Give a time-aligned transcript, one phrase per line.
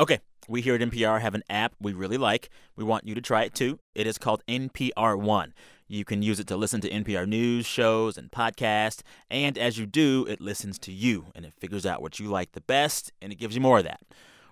[0.00, 2.48] Okay, we here at NPR have an app we really like.
[2.74, 3.80] We want you to try it too.
[3.94, 5.52] It is called NPR One.
[5.88, 9.02] You can use it to listen to NPR news, shows, and podcasts.
[9.30, 12.52] And as you do, it listens to you and it figures out what you like
[12.52, 14.00] the best and it gives you more of that.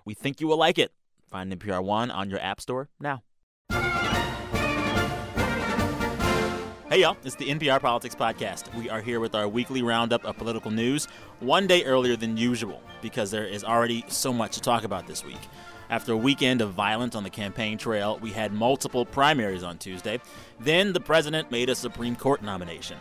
[0.05, 0.91] We think you will like it.
[1.31, 3.23] Find NPR One on your App Store now.
[6.89, 8.73] Hey, y'all, it's the NPR Politics Podcast.
[8.73, 11.05] We are here with our weekly roundup of political news,
[11.39, 15.23] one day earlier than usual, because there is already so much to talk about this
[15.23, 15.37] week.
[15.91, 20.19] After a weekend of violence on the campaign trail, we had multiple primaries on Tuesday.
[20.59, 22.97] Then the president made a Supreme Court nomination.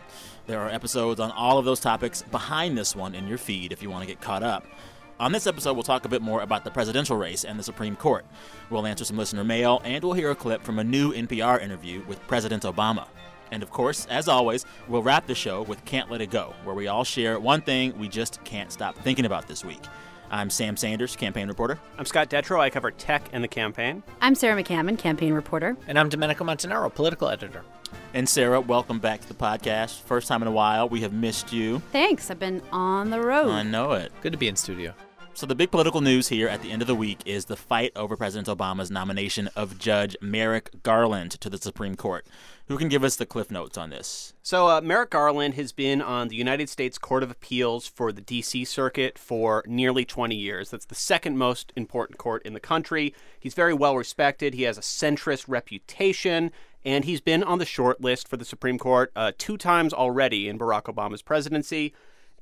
[0.47, 3.83] There are episodes on all of those topics behind this one in your feed if
[3.83, 4.67] you want to get caught up.
[5.19, 7.97] On this episode, we'll talk a bit more about the presidential race and the Supreme
[7.97, 8.27] Court.
[8.69, 12.05] We'll answer some listener mail, and we'll hear a clip from a new NPR interview
[12.07, 13.07] with President Obama.
[13.51, 16.75] And of course, as always, we'll wrap the show with Can't Let It Go, where
[16.75, 19.83] we all share one thing we just can't stop thinking about this week.
[20.31, 21.79] I'm Sam Sanders, campaign reporter.
[21.97, 22.61] I'm Scott Detrow.
[22.61, 24.03] I cover tech and the campaign.
[24.21, 25.77] I'm Sarah McCammon, campaign reporter.
[25.87, 27.63] And I'm Domenico Montanaro, political editor.
[28.13, 30.03] And Sarah, welcome back to the podcast.
[30.03, 30.89] First time in a while.
[30.89, 31.81] We have missed you.
[31.93, 32.31] Thanks.
[32.31, 33.51] I've been on the road.
[33.51, 34.13] I know it.
[34.21, 34.93] Good to be in studio.
[35.39, 37.93] So, the big political news here at the end of the week is the fight
[37.95, 42.27] over President Obama's nomination of Judge Merrick Garland to the Supreme Court.
[42.67, 44.35] Who can give us the cliff notes on this?
[44.43, 48.21] So, uh, Merrick Garland has been on the United States Court of Appeals for the
[48.21, 48.65] D.C.
[48.65, 50.71] Circuit for nearly 20 years.
[50.71, 53.15] That's the second most important court in the country.
[53.39, 54.55] He's very well respected.
[54.55, 56.51] He has a centrist reputation,
[56.85, 60.49] and he's been on the short list for the Supreme Court uh, two times already
[60.49, 61.95] in Barack Obama's presidency.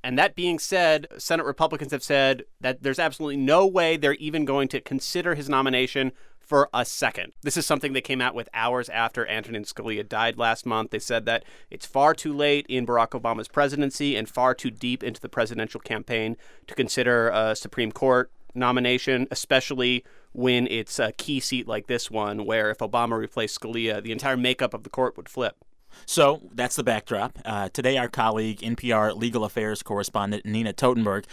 [0.06, 4.44] And that being said, Senate Republicans have said that there's absolutely no way they're even
[4.44, 7.32] going to consider his nomination for a second.
[7.42, 10.92] This is something that came out with hours after Antonin Scalia died last month.
[10.92, 15.02] They said that it's far too late in Barack Obama's presidency and far too deep
[15.02, 16.36] into the presidential campaign
[16.68, 22.44] to consider a Supreme Court nomination, especially when it's a key seat like this one,
[22.44, 25.56] where if Obama replaced Scalia, the entire makeup of the court would flip.
[26.04, 27.38] So that's the backdrop.
[27.44, 31.24] Uh, today, our colleague, NPR legal affairs correspondent Nina Totenberg,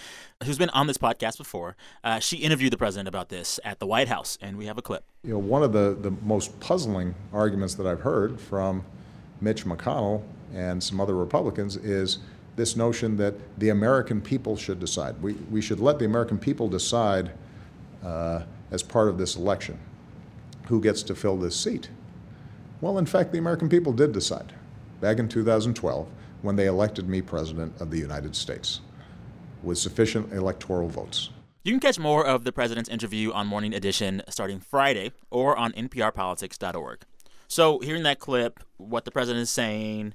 [0.44, 3.86] who's been on this podcast before, uh, she interviewed the president about this at the
[3.86, 5.04] White House, and we have a clip.
[5.24, 8.84] You know, one of the, the most puzzling arguments that I've heard from
[9.42, 12.20] Mitch McConnell and some other Republicans is
[12.56, 15.22] this notion that the American people should decide.
[15.22, 17.32] We, we should let the American people decide
[18.04, 19.80] uh, as part of this election
[20.68, 21.90] who gets to fill this seat.
[22.84, 24.52] Well, in fact, the American people did decide
[25.00, 26.06] back in 2012
[26.42, 28.82] when they elected me President of the United States
[29.64, 31.30] with sufficient electoral votes.
[31.64, 35.72] You can catch more of the president's interview on Morning Edition starting Friday or on
[35.72, 37.04] nprpolitics.org.
[37.48, 40.14] So, hearing that clip, what the president is saying,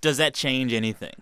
[0.00, 1.14] does that change anything?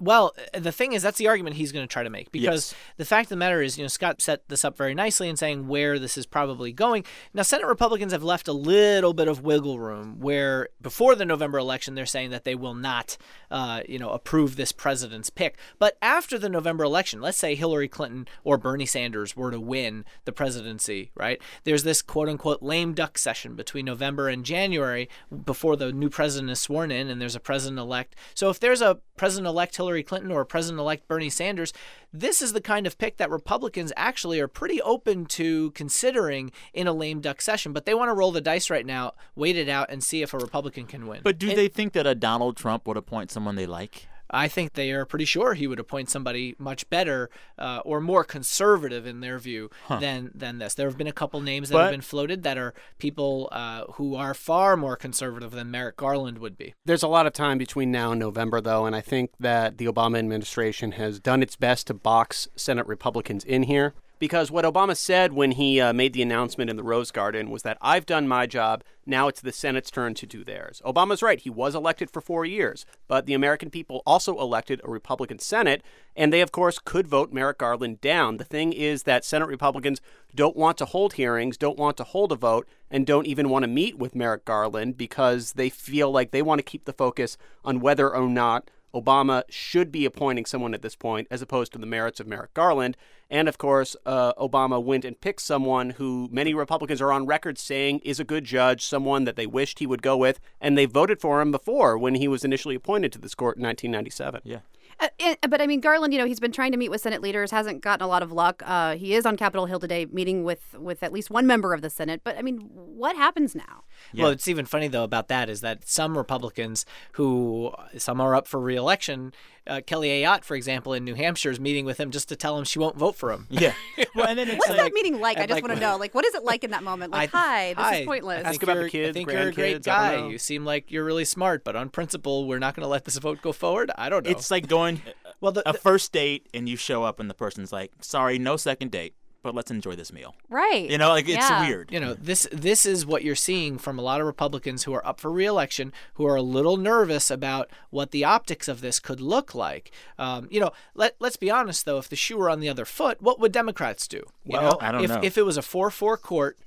[0.00, 2.72] Uh, well, the thing is, that's the argument he's going to try to make because
[2.72, 2.74] Yes.
[2.96, 5.36] the fact of the matter is, you know, Scott set this up very nicely in
[5.36, 7.04] saying where this is probably going.
[7.32, 11.58] Now, Senate Republicans have left a little bit of wiggle room where before the November
[11.58, 13.16] election, they're saying that they will not,
[13.50, 15.56] uh, you know, approve this president's pick.
[15.78, 20.04] But after the November election, let's say Hillary Clinton or Bernie Sanders were to win
[20.24, 21.40] the presidency, right?
[21.64, 25.08] There's this quote unquote lame duck session between November and January
[25.44, 28.14] before the new president is sworn in and there's a president elect.
[28.34, 31.72] So if there's a president elect Hillary Clinton or President elect Bernie Sanders,
[32.12, 36.86] this is the kind of pick that Republicans actually are pretty open to considering in
[36.86, 37.72] a lame duck session.
[37.72, 40.32] But they want to roll the dice right now, wait it out, and see if
[40.34, 41.20] a Republican can win.
[41.22, 44.08] But do And they think that a Donald Trump would appoint someone they like?
[44.30, 48.24] I think they are pretty sure he would appoint somebody much better uh, or more
[48.24, 50.74] conservative in their view than than this.
[50.74, 53.84] There have been a couple names that But- have been floated that are people uh,
[53.92, 56.74] who are far more conservative than Merrick Garland would be.
[56.84, 59.86] There's a lot of time between now and November, though, and I think that the
[59.86, 63.94] Obama administration has done its best to box Senate Republicans in here.
[64.18, 67.62] Because what Obama said when he uh, made the announcement in the Rose Garden was
[67.62, 70.80] that I've done my job, now it's the Senate's turn to do theirs.
[70.86, 74.90] Obama's right, he was elected for four years, but the American people also elected a
[74.90, 75.82] Republican Senate,
[76.16, 78.38] and they, of course, could vote Merrick Garland down.
[78.38, 80.00] The thing is that Senate Republicans
[80.34, 83.64] don't want to hold hearings, don't want to hold a vote, and don't even want
[83.64, 87.36] to meet with Merrick Garland because they feel like they want to keep the focus
[87.64, 91.78] on whether or not Obama should be appointing someone at this point, as opposed to
[91.78, 92.96] the merits of Merrick Garland.
[93.28, 97.58] And of course, uh, Obama went and picked someone who many Republicans are on record
[97.58, 100.86] saying is a good judge, someone that they wished he would go with, and they
[100.86, 104.42] voted for him before when he was initially appointed to this court in 1997.
[104.44, 104.60] Yeah.
[104.98, 107.20] Uh, and- but I mean, Garland, you know, he's been trying to meet with Senate
[107.20, 108.62] leaders, hasn't gotten a lot of luck.
[108.64, 111.82] Uh, he is on Capitol Hill today, meeting with with at least one member of
[111.82, 112.22] the Senate.
[112.24, 113.84] But I mean, what happens now?
[114.14, 118.46] Well, it's even funny though about that is that some Republicans who some are up
[118.48, 119.32] for reelection
[119.66, 122.56] uh, Kelly Ayotte, for example, in New Hampshire, is meeting with him just to tell
[122.58, 123.46] him she won't vote for him.
[123.56, 123.72] Yeah.
[124.14, 125.36] Well, and then it's What's like, that meeting like?
[125.36, 125.96] I just like- want to know.
[125.98, 127.12] Like, what is it like in that moment?
[127.12, 128.38] Like, hi, this hi, is pointless.
[128.38, 130.24] I Ask think about the you're- I kids, think you're a great grandkids, I don't
[130.24, 130.30] guy.
[130.30, 133.18] You seem like you're really smart, but on principle, we're not going to let this
[133.18, 133.90] vote go forward.
[133.98, 134.30] I don't know.
[134.30, 135.02] it's like going
[135.40, 138.56] well, the, a first date and you show up and the person's like, "Sorry, no
[138.56, 139.14] second date,
[139.46, 140.90] but let's enjoy this meal." right.
[140.90, 141.66] You know, like it's Yeah.
[141.66, 141.90] weird.
[141.92, 145.06] you know this this is what you're seeing from a lot of Republicans who are
[145.06, 149.20] up for reelection who are a little nervous about what the optics of this could
[149.20, 149.90] look like.
[150.18, 152.84] Um, you know, let let's be honest though, if the shoe were on the other
[152.84, 154.18] foot, what would Democrats do?
[154.44, 155.20] You Well, know, I don't if know.
[155.22, 156.58] if it was a four four court.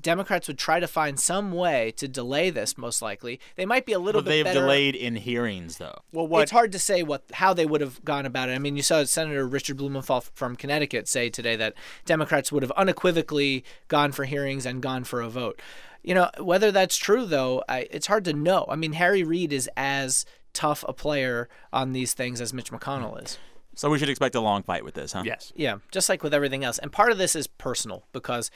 [0.00, 2.76] Democrats would try to find some way to delay this.
[2.76, 4.60] Most likely, they might be a little But bit they've better.
[4.60, 5.98] delayed in hearings though.
[6.12, 8.52] Well, what It's hard to say what how they would have gone about it.
[8.52, 12.72] I mean, you saw Senator Richard Blumenthal from Connecticut say today that Democrats would have
[12.72, 15.60] unequivocally gone for hearings and gone for a vote.
[16.02, 18.66] You know, whether that's true though, I, it's hard to know.
[18.68, 23.22] I mean, Harry Reid is as tough a player on these things as Mitch McConnell
[23.22, 23.38] is.
[23.74, 25.22] So we should expect a long fight with this, huh?
[25.26, 25.52] yes.
[25.54, 26.78] Yeah, just like with everything else.
[26.78, 28.50] And part of this is personal because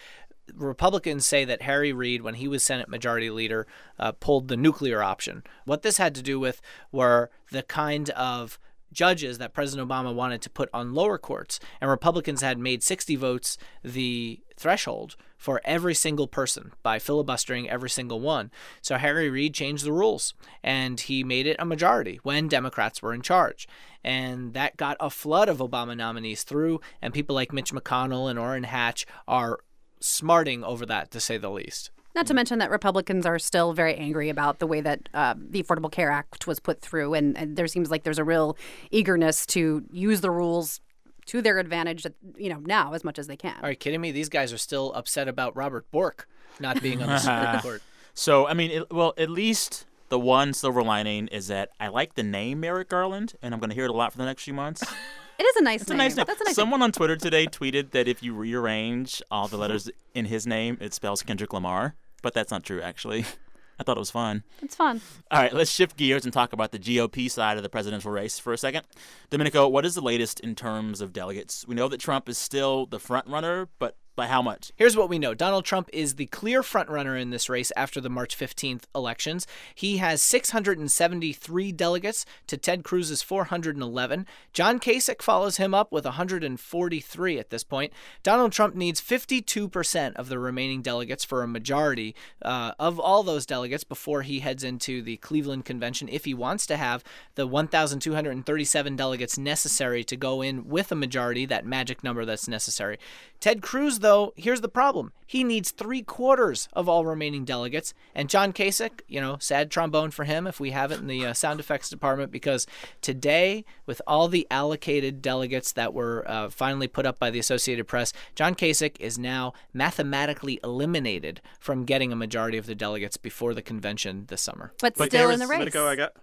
[0.54, 3.66] Republicans say that Harry Reid, when he was Senate Majority Leader,
[3.98, 5.42] uh, pulled the nuclear option.
[5.64, 6.60] What this had to do with
[6.92, 8.58] were the kind of
[8.92, 11.60] judges that President Obama wanted to put on lower courts.
[11.80, 17.88] And Republicans had made 60 votes the threshold for every single person by filibustering every
[17.88, 18.50] single one.
[18.82, 23.14] So Harry Reid changed the rules and he made it a majority when Democrats were
[23.14, 23.66] in charge.
[24.04, 28.38] And that got a flood of Obama nominees through, and people like Mitch McConnell and
[28.38, 29.60] Orrin Hatch are
[30.00, 31.90] smarting over that, to say the least.
[32.14, 35.62] Not to mention that Republicans are still very angry about the way that uh, the
[35.62, 38.56] Affordable Care Act was put through, and, and there seems like there's a real
[38.90, 40.80] eagerness to use the rules
[41.26, 42.04] to their advantage,
[42.36, 43.54] you know, now as much as they can.
[43.62, 44.10] Are you kidding me?
[44.10, 46.26] These guys are still upset about Robert Bork
[46.58, 47.82] not being on the Supreme Court.
[48.14, 52.14] So I mean, it, well, at least the one silver lining is that I like
[52.14, 54.42] the name Merrick Garland, and I'm going to hear it a lot for the next
[54.42, 54.82] few months.
[55.40, 55.98] It is a nice It's a name.
[55.98, 56.26] nice name.
[56.26, 59.88] That's a nice Someone on Twitter today tweeted that if you rearrange all the letters
[60.14, 63.24] in his name, it spells Kendrick Lamar, but that's not true actually.
[63.80, 64.44] I thought it was fun.
[64.60, 65.00] It's fun.
[65.30, 68.38] All right, let's shift gears and talk about the GOP side of the presidential race
[68.38, 68.84] for a second.
[69.30, 71.66] Domenico, what is the latest in terms of delegates?
[71.66, 74.72] We know that Trump is still the front runner, but by how much?
[74.76, 78.10] Here's what we know Donald Trump is the clear frontrunner in this race after the
[78.10, 79.46] March 15th elections.
[79.74, 84.26] He has 673 delegates to Ted Cruz's 411.
[84.52, 87.92] John Kasich follows him up with 143 at this point.
[88.22, 93.46] Donald Trump needs 52% of the remaining delegates for a majority uh, of all those
[93.46, 97.04] delegates before he heads into the Cleveland convention if he wants to have
[97.36, 102.98] the 1,237 delegates necessary to go in with a majority, that magic number that's necessary.
[103.38, 105.12] Ted Cruz, though, here's the problem.
[105.26, 107.94] He needs three quarters of all remaining delegates.
[108.14, 111.26] And John Kasich, you know, sad trombone for him if we have it in the
[111.26, 112.66] uh, sound effects department, because
[113.00, 117.86] today, with all the allocated delegates that were uh, finally put up by the Associated
[117.86, 123.54] Press, John Kasich is now mathematically eliminated from getting a majority of the delegates before
[123.54, 124.72] the convention this summer.
[124.80, 125.56] But, But still in the is- race.
[125.58, 126.16] Politico, I got.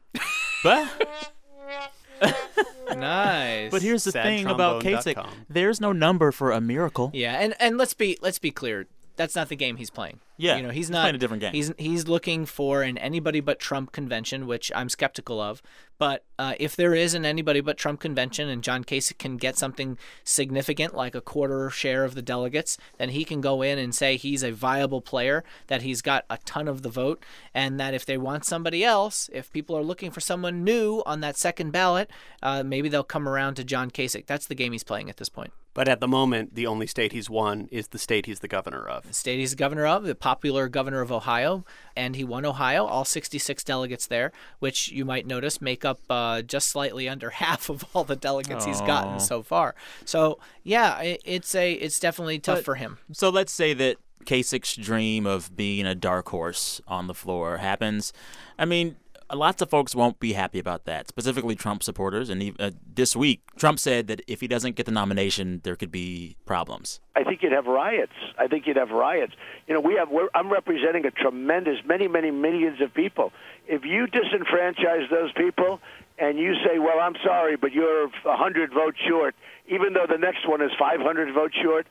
[0.64, 1.08] But
[2.96, 3.72] nice.
[3.72, 7.12] but here's the thing about Kasich: there's no number for a miracle.
[7.14, 8.88] Yeah, and and let's be let's be clear.
[9.18, 10.19] That's not the game he's playing.
[10.38, 11.54] Yeah, you know he's he's not playing a different game.
[11.54, 15.62] He's he's looking for an anybody but Trump convention, which I'm skeptical of.
[15.98, 19.58] But uh, if there is an anybody but Trump convention, and John Kasich can get
[19.58, 23.94] something significant like a quarter share of the delegates, then he can go in and
[23.96, 27.95] say he's a viable player, that he's got a ton of the vote, and that
[27.95, 31.71] if they want somebody else, if people are looking for someone new on that second
[31.71, 32.12] ballot,
[32.44, 34.28] uh, maybe they'll come around to John Kasich.
[34.28, 35.52] That's the game he's playing at this point.
[35.78, 38.84] But at the moment, the only state he's won is the state he's the governor
[38.90, 39.06] of.
[39.06, 41.66] the state he's the governor of, the popular governor of Ohio,
[41.96, 46.42] and he won Ohio, all 66 delegates there, which you might notice make up uh,
[46.42, 48.88] just slightly under half of all the delegates he's Oh.
[48.88, 49.76] gotten so far.
[50.04, 52.98] So yeah, it, it's a it's definitely tough But- for him.
[53.12, 58.12] So let's say that Kasich's dream of being a dark horse on the floor happens.
[58.57, 58.96] I mean,
[59.34, 62.30] lots of folks won't be happy about that, specifically Trump supporters.
[62.30, 65.76] And even, uh, this week, Trump said that if he doesn't get the nomination, there
[65.76, 67.00] could be problems.
[67.16, 68.14] I think you'd have riots.
[68.38, 69.34] I think you'd have riots.
[69.68, 70.10] You know, we have.
[70.10, 73.34] We're, I'm representing a tremendous, many, many millions of people.
[73.68, 75.81] If you disenfranchise those people
[76.18, 79.36] and you say, "Well, I'm sorry, but you're hundred votes short,"
[79.68, 81.88] even though the next one is 500 votes short,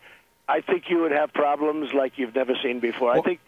[0.48, 3.12] I think you would have problems like you've never seen before.
[3.12, 3.40] I think.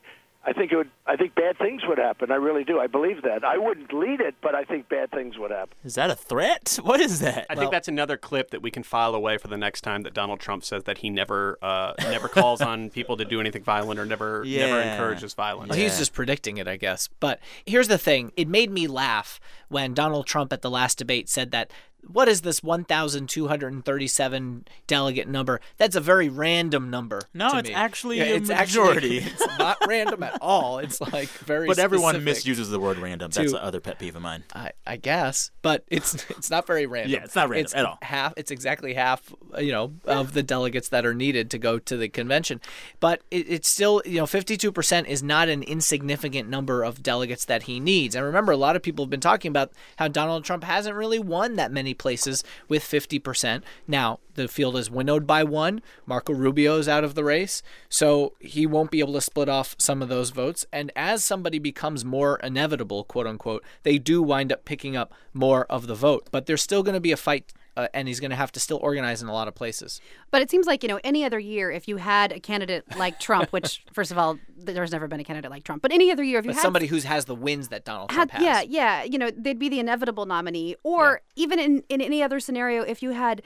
[0.48, 0.90] I think it would.
[1.06, 2.32] I think bad things would happen.
[2.32, 2.80] I really do.
[2.80, 3.44] I believe that.
[3.44, 5.76] I wouldn't lead it, but I think bad things would happen.
[5.84, 6.78] Is that a threat?
[6.88, 7.44] What is that?
[7.50, 10.14] I think that's another clip that we can file away for the next time that
[10.14, 14.00] Donald Trump says that he never, uh, never calls on people to do anything violent
[14.00, 15.68] or never, never encourages violence.
[15.68, 17.10] Well, he's just predicting it, I guess.
[17.20, 19.38] But here's the thing: it made me laugh
[19.68, 21.70] when Donald Trump at the last debate said that
[22.06, 25.60] what is this 1,237 delegate number?
[25.76, 27.22] That's a very random number.
[27.34, 27.74] No, to it's me.
[27.74, 29.18] actually Yeah, a it's majority.
[29.18, 30.78] Actually, it's not random at all.
[30.78, 31.66] It's like very.
[31.66, 33.30] But everyone misuses the word random.
[33.30, 34.44] That's to- the other pet peeve of mine.
[34.54, 37.12] I, I guess, but it's it's not very random.
[37.12, 37.98] Yeah, it's not random It's at all.
[38.02, 38.34] Half.
[38.36, 39.32] It's exactly half.
[39.58, 42.60] You know, of the delegates that are needed to go to the convention,
[43.00, 47.44] but it, it's still you know, fifty-two percent is not an insignificant number of delegates
[47.46, 48.14] that he needs.
[48.14, 51.18] And remember, a lot of people have been talking about how Donald Trump hasn't really
[51.18, 53.64] won that many places with fifty percent.
[53.86, 55.82] Now the field is winnowed by one.
[56.06, 59.74] Marco Rubio is out of the race, so he won't be able to split off
[59.78, 60.64] some of those votes.
[60.72, 65.64] And as somebody becomes more inevitable, quote unquote, they do wind up picking up more
[65.66, 66.28] of the vote.
[66.30, 68.60] But there's still going to be a fight, uh, and he's going to have to
[68.60, 70.00] still organize in a lot of places.
[70.32, 73.20] But it seems like, you know, any other year, if you had a candidate like
[73.20, 76.24] Trump, which, first of all, there's never been a candidate like Trump, but any other
[76.24, 78.42] year, if you But had somebody who has the wins that Donald had, Trump has.
[78.42, 80.74] yeah, yeah, you know, they'd be the inevitable nominee.
[80.82, 83.42] Or even in, in any other scenario, if you had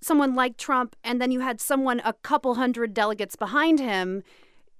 [0.00, 4.22] someone like Trump and then you had someone a couple hundred delegates behind him,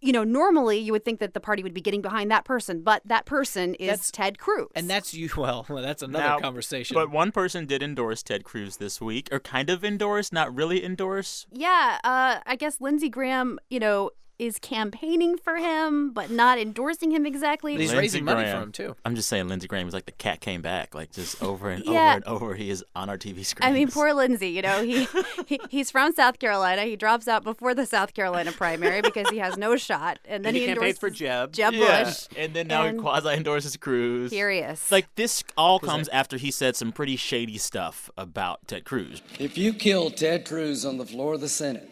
[0.00, 2.82] you know, normally you would think that the party would be getting behind that person,
[2.82, 4.68] but that person is That's- Ted Cruz.
[4.74, 5.28] And that's you.
[5.36, 6.94] Well, that's another Now, conversation.
[6.94, 10.84] But one person did endorse Ted Cruz this week, or kind of endorse, not really
[10.84, 11.46] endorse.
[11.52, 17.10] Yeah, uh, I guess Lindsey Graham, you know, is campaigning for him, but not endorsing
[17.10, 17.72] him exactly.
[17.74, 18.94] But he's Lindsey raising money for him, too.
[19.04, 21.84] I'm just saying, Lindsey Graham is like the cat came back, like just over and
[21.84, 21.90] Yeah.
[21.90, 22.54] over and over.
[22.54, 23.68] He is on our TV screen.
[23.68, 24.48] I mean, poor Lindsey.
[24.50, 25.06] You know, he,
[25.46, 26.82] he he's from South Carolina.
[26.82, 30.50] He drops out before the South Carolina primary because he has no shot, and then
[30.50, 31.52] And he endorses for Jeb.
[31.52, 32.04] Jeb yeah.
[32.04, 32.26] Bush.
[32.36, 34.30] and then now and- he quasi endorses Cruz.
[34.30, 34.90] Furious.
[34.90, 39.22] Like this all comes after he said some pretty shady stuff about Ted Cruz.
[39.38, 41.90] If you kill Ted Cruz on the floor of the Senate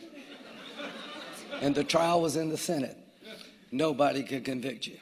[1.60, 2.96] and the trial was in the Senate,
[3.70, 4.96] nobody could convict you.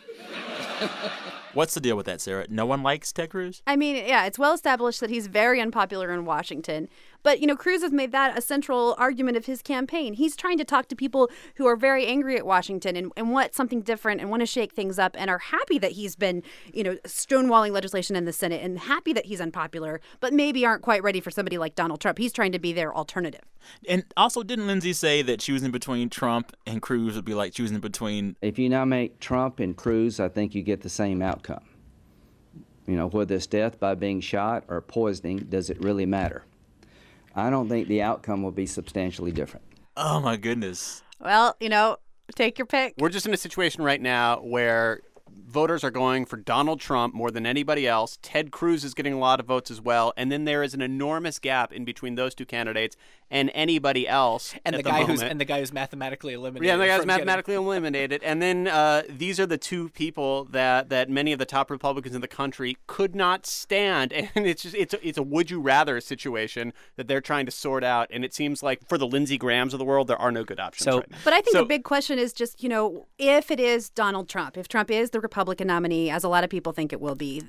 [1.55, 2.47] What's the deal with that, Sarah?
[2.49, 3.63] No one likes Ted Cruz.
[3.67, 6.89] I mean, yeah, it's well established that he's very unpopular in Washington.
[7.23, 10.15] But, you know, Cruz has made that a central argument of his campaign.
[10.15, 13.55] He's trying to talk to people who are very angry at Washington and, and want
[13.55, 16.43] something different and want to shake things up and are happy that he's been,
[16.73, 20.83] you know, stonewalling legislation in the Senate and happy that he's unpopular, but maybe aren't
[20.83, 22.19] quite ready for somebody like Donald Trump.
[22.19, 23.43] He's trying to be their alternative.
[23.89, 27.79] And also, didn't Lindsey say that choosing between Trump and Cruz would be like choosing
[27.79, 28.35] between?
[28.43, 31.42] If you nominate Trump and Cruz, I think you get the same outcome.
[32.87, 36.45] You know, whether it's death by being shot or poisoning, does it really matter?
[37.35, 39.65] I don't think the outcome will be substantially different.
[39.97, 41.03] Oh my goodness!
[41.21, 41.99] Well, you know,
[42.35, 42.95] take your pick.
[42.99, 45.01] We're just in a situation right now where
[45.47, 48.19] voters are going for Donald Trump more than anybody else.
[48.23, 50.81] Ted Cruz is getting a lot of votes as well, and then there is an
[50.83, 52.97] enormous gap in between those two candidates
[53.33, 54.55] and anybody else.
[54.65, 56.67] and at the guy who's and the guy who's mathematically eliminated.
[56.69, 58.23] Yeah, the guy's from getting- mathematically eliminated.
[58.23, 62.15] And then uh, these are the two people that, that many of the top Republicans
[62.15, 64.13] in the country could not stand.
[64.35, 67.53] And it's just it's a, it's a would you rather situation that they're trying to
[67.53, 68.09] sort out.
[68.11, 70.61] And it seems like for the Lindsey Grahams of the world, there are no good
[70.61, 71.17] options So- right now.
[71.25, 74.29] But I think So- the big question is just, you know, if it is Donald
[74.29, 77.15] Trump, if Trump is the Republican nominee, as a lot of people think it will
[77.15, 77.43] be,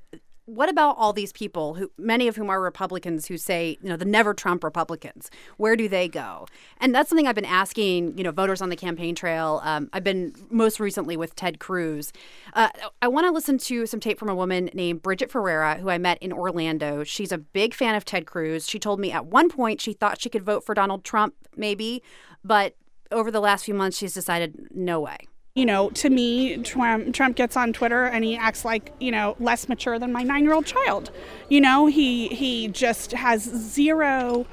[0.46, 3.96] what about all these people who many of whom are Republicans who say, you know,
[3.96, 5.32] the never Trump Republicans?
[5.58, 6.48] Where do they go?
[6.80, 9.62] And that's something I've been asking, you know, voters on the campaign trail.
[9.64, 12.12] Um, I've been most recently with Ted Cruz.
[12.54, 12.70] Uh,
[13.02, 15.98] I want to listen to some tape from a woman named Bridget Ferreira, who I
[15.98, 17.04] met in Orlando.
[17.04, 18.68] She's a big fan of Ted Cruz.
[18.68, 22.04] She told me at one point she thought she could vote for Donald Trump, maybe,
[22.44, 22.76] but
[23.12, 25.18] over the last few months, she's decided no way.
[25.56, 29.36] You know, to me, Trump, Trump gets on Twitter and he acts like you know
[29.40, 31.12] less mature than my nine-year-old child.
[31.48, 34.48] You know, he he just has zero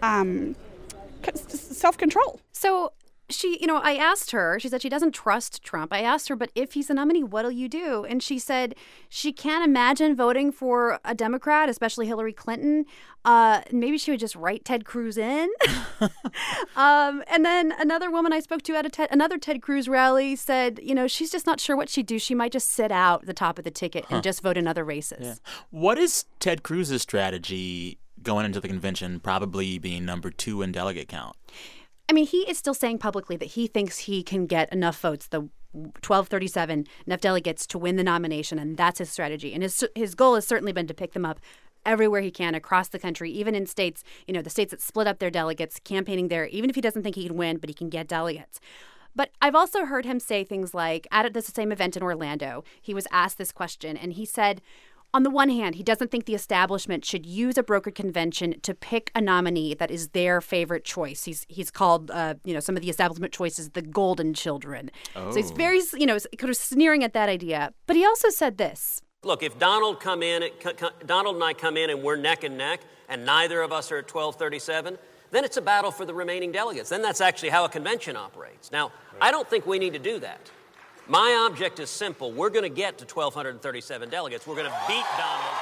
[0.00, 0.56] um,
[1.34, 2.40] self-control.
[2.52, 2.92] So
[3.30, 5.92] she, you know, I asked her, she said she doesn't trust Trump.
[5.92, 8.04] I asked her, but if he's a nominee, what'll you do?
[8.04, 8.74] And she said
[9.08, 12.86] she can't imagine voting for a Democrat, especially Hillary Clinton.
[13.24, 15.50] Uh, maybe she would just write Ted Cruz in.
[16.76, 20.34] um, and then another woman I spoke to at a Ted, another Ted Cruz rally
[20.34, 22.18] said, you know, she's just not sure what she'd do.
[22.18, 24.84] She might just sit out the top of the ticket and just vote in other
[24.84, 25.40] races.
[25.70, 29.20] What is Ted Cruz's strategy going into the convention?
[29.20, 31.36] Probably being number two in delegate count.
[32.08, 35.26] I mean, he is still saying publicly that he thinks he can get enough votes,
[35.26, 39.52] the 1237, enough delegates to win the nomination, and that's his strategy.
[39.52, 41.40] And his his goal has certainly been to pick them up
[41.84, 45.06] everywhere he can across the country, even in states, you know, the states that split
[45.06, 47.74] up their delegates, campaigning there, even if he doesn't think he can win, but he
[47.74, 48.60] can get delegates.
[49.14, 52.94] But I've also heard him say things like at this same event in Orlando, he
[52.94, 54.60] was asked this question, and he said,
[55.14, 58.74] on the one hand, he doesn't think the establishment should use a brokered convention to
[58.74, 61.24] pick a nominee that is their favorite choice.
[61.24, 64.90] He's he's called, uh, you know, some of the establishment choices the golden children.
[65.14, 67.72] So he's very, you know, kind of sneering at that idea.
[67.86, 69.00] But he also said this.
[69.24, 70.44] Look, if Donald come in,
[71.06, 73.96] Donald and I come in and we're neck and neck, and neither of us are
[73.96, 74.96] at 1237,
[75.30, 76.90] then it's a battle for the remaining delegates.
[76.90, 78.70] Then that's actually how a convention operates.
[78.70, 80.50] Now, I don't think we need to do that.
[81.08, 82.32] My object is simple.
[82.32, 84.46] We're going to get to 1,237 delegates.
[84.46, 85.54] We're going to beat Donald.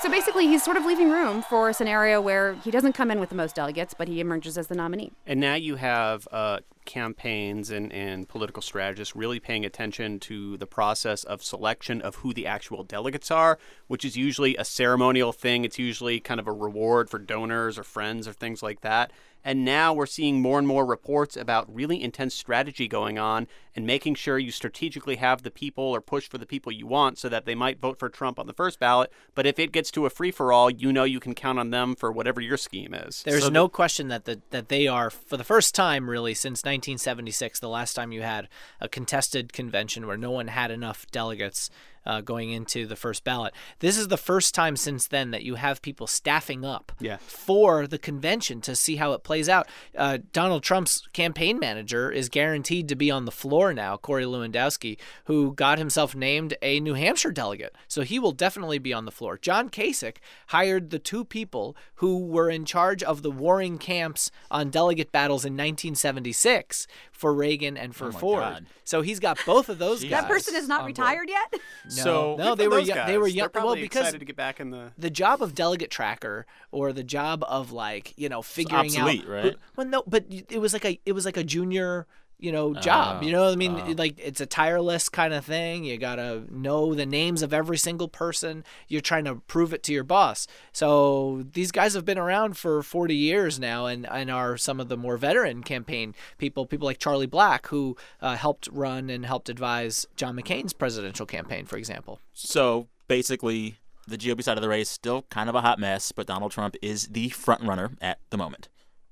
[0.00, 3.20] So basically, he's sort of leaving room for a scenario where he doesn't come in
[3.20, 5.12] with the most delegates, but he emerges as the nominee.
[5.26, 10.66] And now you have uh, campaigns and, and political strategists really paying attention to the
[10.66, 15.64] process of selection of who the actual delegates are, which is usually a ceremonial thing.
[15.64, 19.12] It's usually kind of a reward for donors or friends or things like that.
[19.44, 23.86] And now we're seeing more and more reports about really intense strategy going on and
[23.86, 27.28] making sure you strategically have the people or push for the people you want so
[27.28, 29.12] that they might vote for Trump on the first ballot.
[29.34, 31.70] But if it gets to a free for all, you know you can count on
[31.70, 33.22] them for whatever your scheme is.
[33.22, 36.60] There's so no question that the, that they are, for the first time really since
[36.78, 38.48] 1976, the last time you had
[38.80, 41.70] a contested convention where no one had enough delegates
[42.08, 43.54] uh, going into the first ballot.
[43.80, 47.18] This is the first time since then that you have people staffing up yeah.
[47.18, 49.68] for the convention to see how it plays out.
[49.96, 54.96] Uh, Donald Trump's campaign manager is guaranteed to be on the floor now, Corey Lewandowski,
[55.26, 57.76] who got himself named a New Hampshire delegate.
[57.86, 59.36] So he will definitely be on the floor.
[59.36, 60.16] John Kasich
[60.48, 65.44] hired the two people who were in charge of the warring camps on delegate battles
[65.44, 66.86] in 1976
[67.18, 68.40] for Reagan and for oh Ford.
[68.42, 68.66] God.
[68.84, 70.10] So he's got both of those guys.
[70.12, 71.52] That person is not retired yet.
[71.52, 71.58] No,
[71.88, 73.48] So no, they were those young, they were young, They're young.
[73.50, 74.92] probably Well, because excited to get back in the.
[74.96, 79.28] the job of delegate tracker or the job of like you know figuring obsolete, out.
[79.28, 79.56] right?
[79.74, 82.06] Well, no, but it was like a it was like a junior
[82.38, 83.18] you know job.
[83.20, 83.74] Oh, you know what I mean?
[83.78, 83.94] oh.
[83.96, 85.84] Like it's a tireless kind of thing.
[85.84, 88.64] You gotta know the names of every single person.
[88.86, 90.46] You're trying to prove it to your boss.
[90.72, 94.88] So these guys have been around for 40 years now, and and are some of
[94.88, 96.66] the more veteran campaign people.
[96.66, 101.66] People like Charlie Black, who uh, helped run and helped advise John McCain's presidential campaign,
[101.66, 102.20] for example.
[102.32, 103.76] So basically,
[104.06, 106.76] the GOP side of the race still kind of a hot mess, but Donald Trump
[106.80, 108.68] is the front runner at the moment.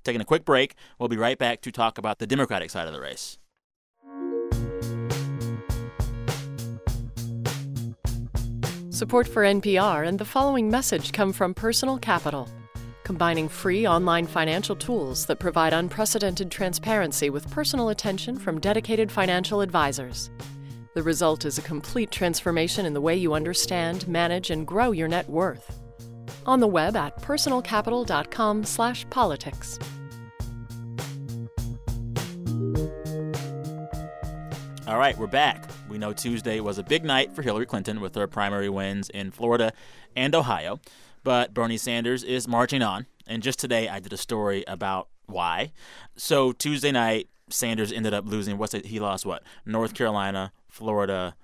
[0.06, 2.94] Taking a quick break, we'll be right back to talk about the Democratic side of
[2.94, 3.38] the race.
[8.90, 12.48] Support for NPR and the following message come from Personal Capital,
[13.02, 19.60] combining free online financial tools that provide unprecedented transparency with personal attention from dedicated financial
[19.60, 20.30] advisors.
[20.94, 25.08] The result is a complete transformation in the way you understand, manage, and grow your
[25.08, 25.80] net worth.
[26.46, 29.78] On the web at personalcapital.com/politics.
[34.86, 35.68] All right, we're back.
[35.88, 39.32] We know Tuesday was a big night for Hillary Clinton with her primary wins in
[39.32, 39.72] Florida
[40.14, 40.78] and Ohio,
[41.24, 43.06] but Bernie Sanders is marching on.
[43.26, 45.72] And just today, I did a story about why.
[46.16, 48.58] So Tuesday night, Sanders ended up losing.
[48.58, 48.86] What's it?
[48.86, 49.42] He lost what?
[49.64, 51.34] North Carolina, Florida,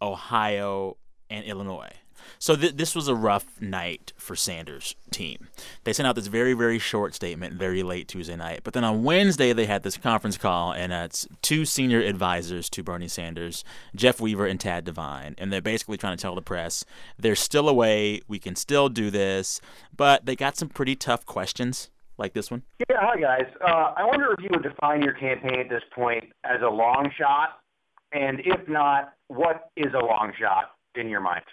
[0.00, 1.90] Ohio, and Illinois.
[2.38, 5.48] So th- this was a rough night for Sanders' team.
[5.84, 8.60] They sent out this very, very short statement very late Tuesday night.
[8.62, 12.82] But then on Wednesday, they had this conference call, and it's two senior advisors to
[12.82, 15.34] Bernie Sanders, Jeff Weaver and Tad Devine.
[15.38, 16.84] And they're basically trying to tell the press
[17.18, 19.60] there's still a way, we can still do this.
[19.96, 22.62] But they got some pretty tough questions, like this one.
[22.88, 23.46] Yeah, hi guys.
[23.60, 27.10] Uh, I wonder if you would define your campaign at this point as a long
[27.18, 27.58] shot,
[28.12, 31.44] and if not, what is a long shot in your mind?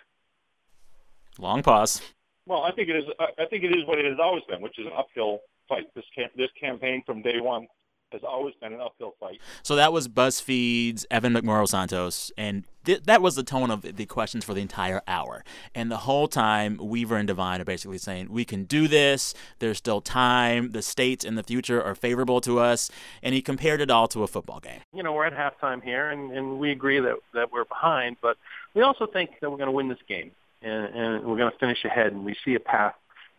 [1.39, 2.01] Long pause.
[2.45, 3.05] Well, I think it is.
[3.19, 5.85] I I think it is what it has always been, which is an uphill fight.
[5.95, 7.67] This cam- this campaign from day one
[8.11, 9.41] has always been an uphill fight.
[9.63, 14.45] So that was BuzzFeed's Evan McMorris-Santoro, and th- that was the tone of the questions
[14.45, 15.43] for the entire hour.
[15.73, 19.33] And the whole time, Weaver and Devine are basically saying, "We can do this.
[19.57, 20.71] There's still time.
[20.71, 22.91] The states in the future are favorable to us."
[23.23, 24.81] And he compared it all to a football game.
[24.93, 28.37] You know, we're at halftime here, and, and we agree that that we're behind, but
[28.75, 30.31] we also think that we're going to win this game,
[30.65, 32.95] and, and we're going to finish ahead, and we see a path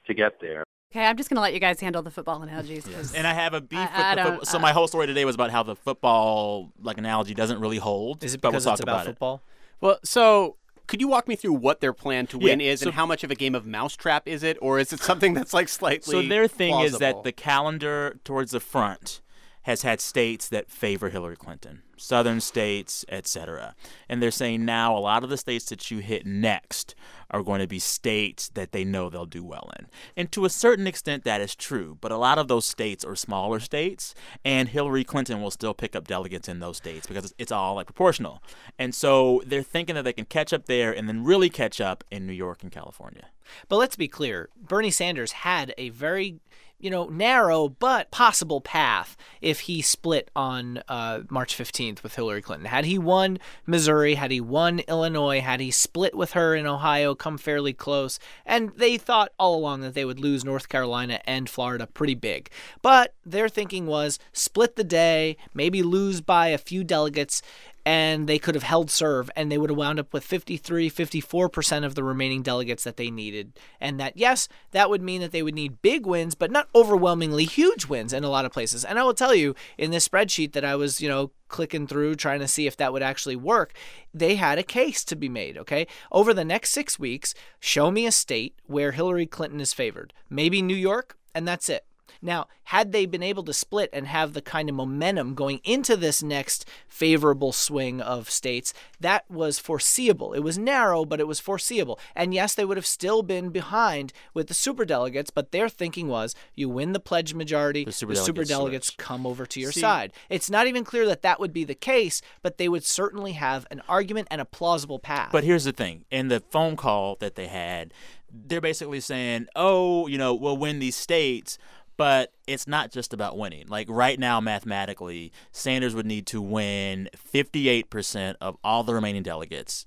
[0.07, 0.63] to get there.
[0.93, 2.87] Okay, I'm just going to let you guys handle the football analogies.
[2.87, 4.45] 'cause And I have a beef I- with I the football.
[4.47, 7.79] So uh, my whole story today was about how the football like analogy doesn't really
[7.79, 8.23] hold.
[8.25, 9.11] Is it but because we'll it's talk about, about it.
[9.11, 9.43] football?
[9.81, 12.87] Well, so could you walk me through what their plan to win Yeah, is so-
[12.87, 15.53] and how much of a game of mousetrap is it, or is it something that's
[15.53, 16.13] like slightly?
[16.13, 19.21] So their thing is that the calendar towards the front
[19.67, 23.75] has had states that favor Hillary Clinton, southern states, etc.
[24.09, 26.95] And they're saying now a lot of the states that you hit next
[27.33, 29.89] are going to be states that they know they'll do well in.
[30.17, 33.17] And to a certain extent that is true, but a lot of those states are
[33.17, 37.51] smaller states and Hillary Clinton will still pick up delegates in those states because it's,
[37.51, 38.41] all like proportional.
[38.79, 42.05] And so they're thinking that they can catch up there and then really catch up
[42.11, 43.31] in New York and California.
[43.69, 46.41] But let's be clear Bernie Sanders had a very
[46.79, 52.43] you know, narrow but possible path if he split on uh, March 15th with Hillary
[52.43, 52.67] Clinton.
[52.67, 57.15] Had he won Missouri, had he won Illinois, had he split with her in Ohio,
[57.15, 61.49] come fairly close, and they thought all along that they would lose North Carolina and
[61.49, 62.51] Florida pretty big.
[62.83, 67.41] But their thinking was split the day, maybe lose by a few delegates,
[67.87, 71.85] and they could have held serve and they would have wound up with 53 54%
[71.85, 73.53] of the remaining delegates that they needed.
[73.81, 77.45] And that yes that would mean that they would need big wins but not overwhelmingly
[77.45, 78.85] huge wins in a lot of places.
[78.85, 82.17] And i will tell you in this spreadsheet that i was you know clicking through
[82.17, 83.73] trying to see if that would actually work
[84.13, 85.87] they had a case to be made okay?
[86.11, 90.13] Over the next 6 weeks show me a state where hillary clinton is favored.
[90.29, 91.86] Maybe new york and that's it
[92.23, 95.97] now, had they been able to split and have the kind of momentum going into
[95.97, 100.33] this next favorable swing of states, that was foreseeable.
[100.33, 101.99] It was narrow, but it was foreseeable.
[102.15, 106.35] And yes, they would have still been behind with the superdelegates, but their thinking was
[106.55, 110.13] you win the pledge majority, the superdelegates, super come over to your See, side.
[110.29, 113.67] It's not even clear that that would be the case, but they would certainly have
[113.71, 115.31] an argument and a plausible path.
[115.33, 117.93] But here's the thing in the phone call that they had,
[118.31, 121.59] they're basically saying, oh, you know, we'll win these states.
[121.97, 123.67] But it's not just about winning.
[123.69, 129.87] Like right now, mathematically, Sanders would need to win 58% of all the remaining delegates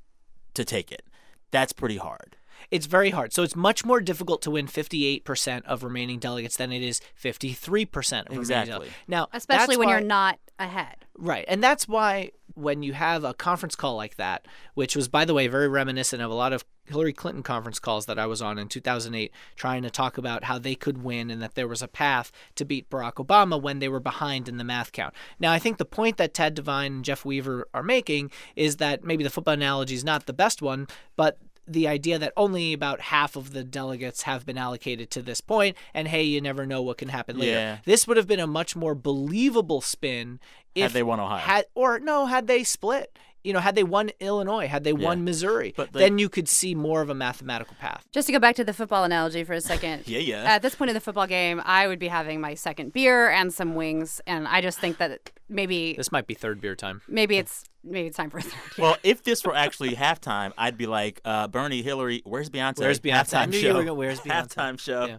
[0.56, 1.04] to take it.
[1.52, 2.36] That's pretty hard.
[2.72, 3.34] It's very hard.
[3.34, 7.86] So it's much more difficult to win 58% of remaining delegates than it is 53%
[8.04, 8.90] of remaining Exactly.
[9.08, 11.06] Now, Especially when why- you're not ahead.
[11.18, 11.46] Right.
[11.48, 15.34] And that's why when you have a conference call like that, which was, by the
[15.34, 18.58] way, very reminiscent of a lot of Hillary Clinton conference calls that I was on
[18.58, 21.88] in 2008, trying to talk about how they could win and that there was a
[21.88, 25.14] path to beat Barack Obama when they were behind in the math count.
[25.40, 29.04] Now, I think the point that Ted Devine and Jeff Weaver are making is that
[29.04, 33.00] maybe the football analogy is not the best one, but the idea that only about
[33.00, 36.82] half of the delegates have been allocated to this point, and hey, you never know
[36.82, 37.52] what can happen later.
[37.52, 37.78] Yeah.
[37.86, 40.40] This would have been a much more believable spin
[40.74, 41.38] if Had they won Ohio.
[41.38, 43.18] had or no, had they split.
[43.44, 46.50] You know, had they won Illinois, had they won Missouri, But they- then you could
[46.50, 48.04] see more of a mathematical path.
[48.12, 50.04] Just to go back to the football analogy for a second.
[50.08, 50.44] Yeah, yeah.
[50.44, 53.54] At this point in the football game, I would be having my second beer and
[53.54, 57.02] some wings, and I just think that maybe This might be third beer time.
[57.08, 58.52] maybe it's maybe it's time for a third.
[58.76, 58.84] Beer.
[58.86, 62.80] Well, if this were actually halftime, I'd be like, uh, Bernie, Hillary, where's Beyonce?
[62.80, 63.34] Where's Beyonce?
[63.34, 63.74] I Halftime show.
[63.74, 64.48] were gonna- where's Beyonce?
[64.54, 65.06] Halftime show.
[65.06, 65.18] Yeah.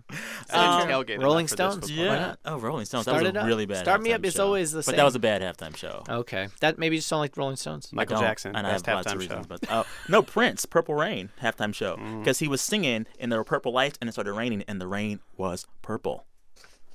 [0.50, 1.90] Um, Rolling Stones.
[1.90, 2.34] Yeah.
[2.44, 3.04] Oh, Rolling Stones.
[3.04, 3.78] Start that was a really bad.
[3.78, 4.24] Start me halftime up.
[4.26, 4.92] It's always the same.
[4.92, 6.02] But that was a bad halftime show.
[6.08, 7.92] Okay, that maybe you just don't like Rolling Stones.
[7.92, 9.56] Michael I Jackson, and I have lots of halftime reasons, show.
[9.60, 12.20] But uh, no, Prince, Purple Rain halftime show Mm.
[12.20, 14.86] because he was singing and there were purple lights and it started raining and the
[14.86, 16.26] rain was purple.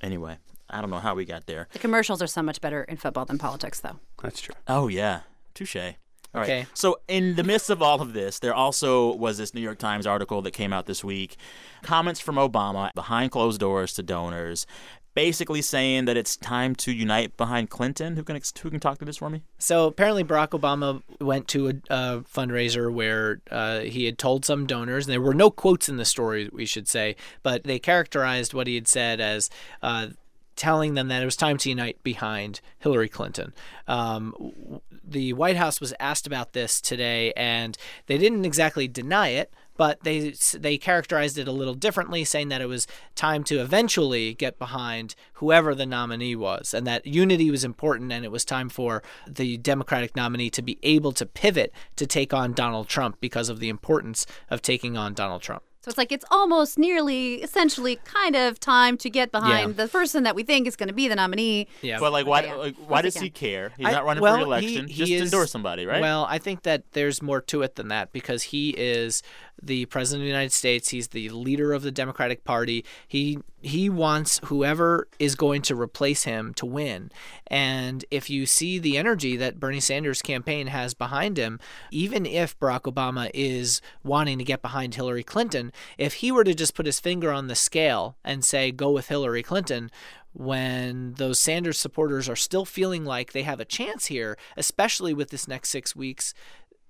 [0.02, 0.36] Anyway,
[0.68, 1.68] I don't know how we got there.
[1.72, 3.98] The commercials are so much better in football than politics, though.
[4.22, 4.54] That's true.
[4.66, 5.20] Oh yeah,
[5.54, 5.76] touche.
[5.76, 6.50] All right.
[6.50, 6.66] Okay.
[6.74, 10.06] So in the midst of all of this, there also was this New York Times
[10.06, 11.36] article that came out this week.
[11.82, 14.66] Comments from Obama behind closed doors to donors,
[15.14, 18.16] basically saying that it's time to unite behind Clinton.
[18.16, 19.44] Who can who can talk to this for me?
[19.58, 24.66] So apparently, Barack Obama went to a, a fundraiser where uh, he had told some
[24.66, 28.52] donors, and there were no quotes in the story, we should say, but they characterized
[28.52, 29.48] what he had said as.
[29.82, 30.08] Uh,
[30.56, 33.52] Telling them that it was time to unite behind Hillary Clinton.
[33.86, 39.52] Um, the White House was asked about this today, and they didn't exactly deny it,
[39.76, 44.32] but they they characterized it a little differently, saying that it was time to eventually
[44.32, 48.70] get behind whoever the nominee was, and that unity was important, and it was time
[48.70, 53.50] for the Democratic nominee to be able to pivot to take on Donald Trump because
[53.50, 55.62] of the importance of taking on Donald Trump.
[55.86, 60.24] So it's like it's almost nearly, essentially, kind of time to get behind the person
[60.24, 61.68] that we think is going to be the nominee.
[61.80, 62.00] Yeah.
[62.00, 62.54] But like, why Yeah.
[62.54, 63.70] like, why does he he care?
[63.78, 64.88] He's I- not running well, for he- re-election.
[64.88, 66.00] he Just is- endorse somebody, right?
[66.00, 69.22] Well, I think that there's more to it than that because he is
[69.62, 70.90] the president of the United States.
[70.90, 72.84] He's the leader of the Democratic Party.
[73.06, 77.10] He he wants whoever is going to replace him to win.
[77.48, 81.58] And if you see the energy that Bernie Sanders' campaign has behind him,
[81.90, 86.54] even if Barack Obama is wanting to get behind Hillary Clinton, if he were to
[86.54, 89.90] just put his finger on the scale and say go with Hillary Clinton,
[90.32, 95.30] when those Sanders supporters are still feeling like they have a chance here, especially with
[95.30, 96.34] this next six weeks,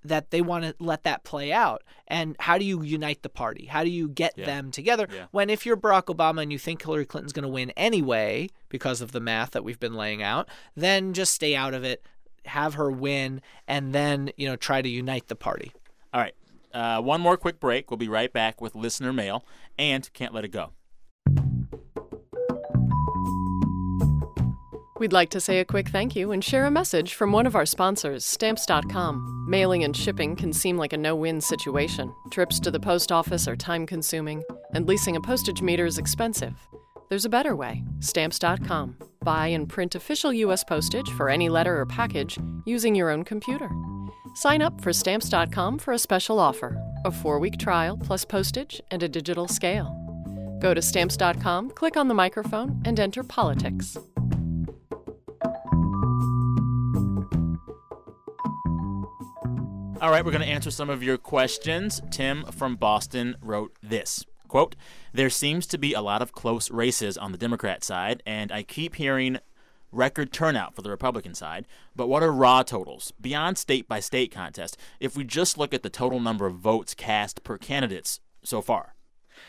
[0.03, 1.83] that they want to let that play out.
[2.07, 3.65] And how do you unite the party?
[3.65, 4.45] How do you get Yeah.
[4.45, 5.07] them together?
[5.13, 5.25] Yeah.
[5.31, 9.01] When if you're Barack Obama and you think Hillary Clinton's going to win anyway because
[9.01, 12.01] of the math that we've been laying out, then just stay out of it,
[12.45, 15.71] have her win, and then you know try to unite the party.
[16.13, 16.35] All right.
[16.73, 17.89] Uh, one more quick break.
[17.89, 19.43] We'll be right back with listener mail
[19.79, 20.71] and can't let it go.
[24.99, 27.55] We'd like to say a quick thank you and share a message from one of
[27.55, 29.45] our sponsors, Stamps.com.
[29.47, 32.11] Mailing and shipping can seem like a no win situation.
[32.31, 36.55] Trips to the post office are time consuming, and leasing a postage meter is expensive.
[37.09, 38.97] There's a better way Stamps.com.
[39.23, 40.63] Buy and print official U.S.
[40.63, 43.69] postage for any letter or package using your own computer.
[44.35, 49.03] Sign up for Stamps.com for a special offer a four week trial plus postage and
[49.03, 49.95] a digital scale.
[50.59, 53.95] Go to Stamps.com, click on the microphone, and enter politics.
[59.99, 62.01] All right, we're going to answer some of your questions.
[62.11, 64.75] Tim from Boston wrote this quote
[65.13, 68.63] there seems to be a lot of close races on the democrat side and i
[68.63, 69.37] keep hearing
[69.91, 74.31] record turnout for the republican side but what are raw totals beyond state by state
[74.31, 78.61] contest if we just look at the total number of votes cast per candidates so
[78.61, 78.93] far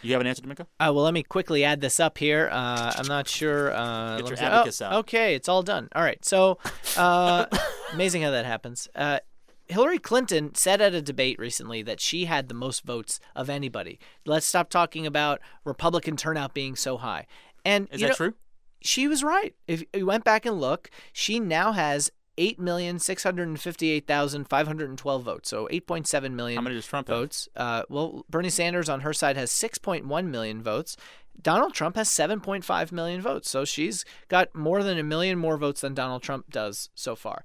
[0.02, 0.64] you have an answer, Domenico?
[0.78, 2.48] Uh, well, let me quickly add this up here.
[2.52, 3.72] Uh, I'm not sure.
[3.72, 4.92] Uh, Get your me abacus oh, out.
[4.96, 5.88] Okay, it's all done.
[5.94, 6.22] All right.
[6.24, 6.58] So,
[6.96, 7.46] uh,
[7.94, 8.88] amazing how that happens.
[9.68, 13.98] Hillary Clinton said at a debate recently that she had the most votes of anybody.
[14.24, 17.26] Let's stop talking about Republican turnout being so high.
[17.64, 18.34] And Is that know, true?
[18.80, 19.54] She was right.
[19.66, 25.48] If you went back and look, she now has 8,658,512 votes.
[25.48, 27.18] So 8.7 million How many does Trump have?
[27.18, 27.48] votes.
[27.56, 30.96] Uh, well, Bernie Sanders on her side has 6.1 million votes.
[31.40, 33.50] Donald Trump has 7.5 million votes.
[33.50, 37.44] So she's got more than a million more votes than Donald Trump does so far.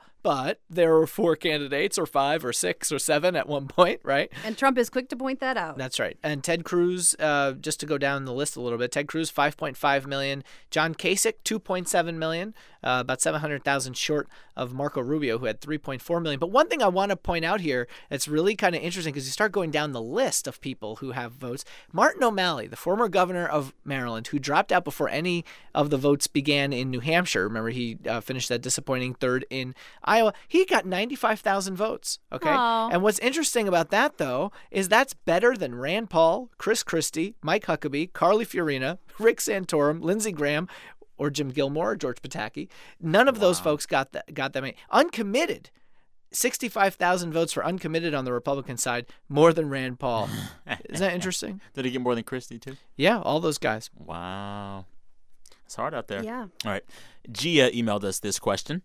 [0.00, 4.00] Now, But- there were four candidates, or five, or six, or seven at one point,
[4.04, 4.32] right?
[4.44, 5.76] And Trump is quick to point that out.
[5.76, 6.16] That's right.
[6.22, 9.30] And Ted Cruz, uh, just to go down the list a little bit, Ted Cruz
[9.30, 15.60] 5.5 million, John Kasich 2.7 million, uh, about 700,000 short of Marco Rubio, who had
[15.60, 16.38] 3.4 million.
[16.40, 19.26] But one thing I want to point out here that's really kind of interesting because
[19.26, 21.64] you start going down the list of people who have votes.
[21.92, 26.26] Martin O'Malley, the former governor of Maryland, who dropped out before any of the votes
[26.26, 27.44] began in New Hampshire.
[27.44, 29.74] Remember, he uh, finished that disappointing third in
[30.12, 30.34] Iowa.
[30.46, 32.18] He got 95,000 votes.
[32.30, 32.48] Okay.
[32.50, 32.90] Aw.
[32.90, 37.64] And what's interesting about that, though, is that's better than Rand Paul, Chris Christie, Mike
[37.66, 40.68] Huckabee, Carly Fiorina, Rick Santorum, Lindsey Graham,
[41.16, 42.68] or Jim Gilmore, or George Pataki.
[43.00, 44.76] None of those folks got that got that many.
[44.90, 45.70] Uncommitted.
[46.34, 50.30] 65,000 votes for uncommitted on the Republican side, more than Rand Paul.
[50.88, 51.60] Isn't that interesting?
[51.74, 52.76] Did he get more than Christie, too?
[52.96, 53.90] Yeah, all those guys.
[53.94, 54.86] Wow.
[55.66, 56.22] It's hard out there.
[56.22, 56.46] Yeah.
[56.64, 56.84] All right.
[57.30, 58.82] Gia emailed us this question.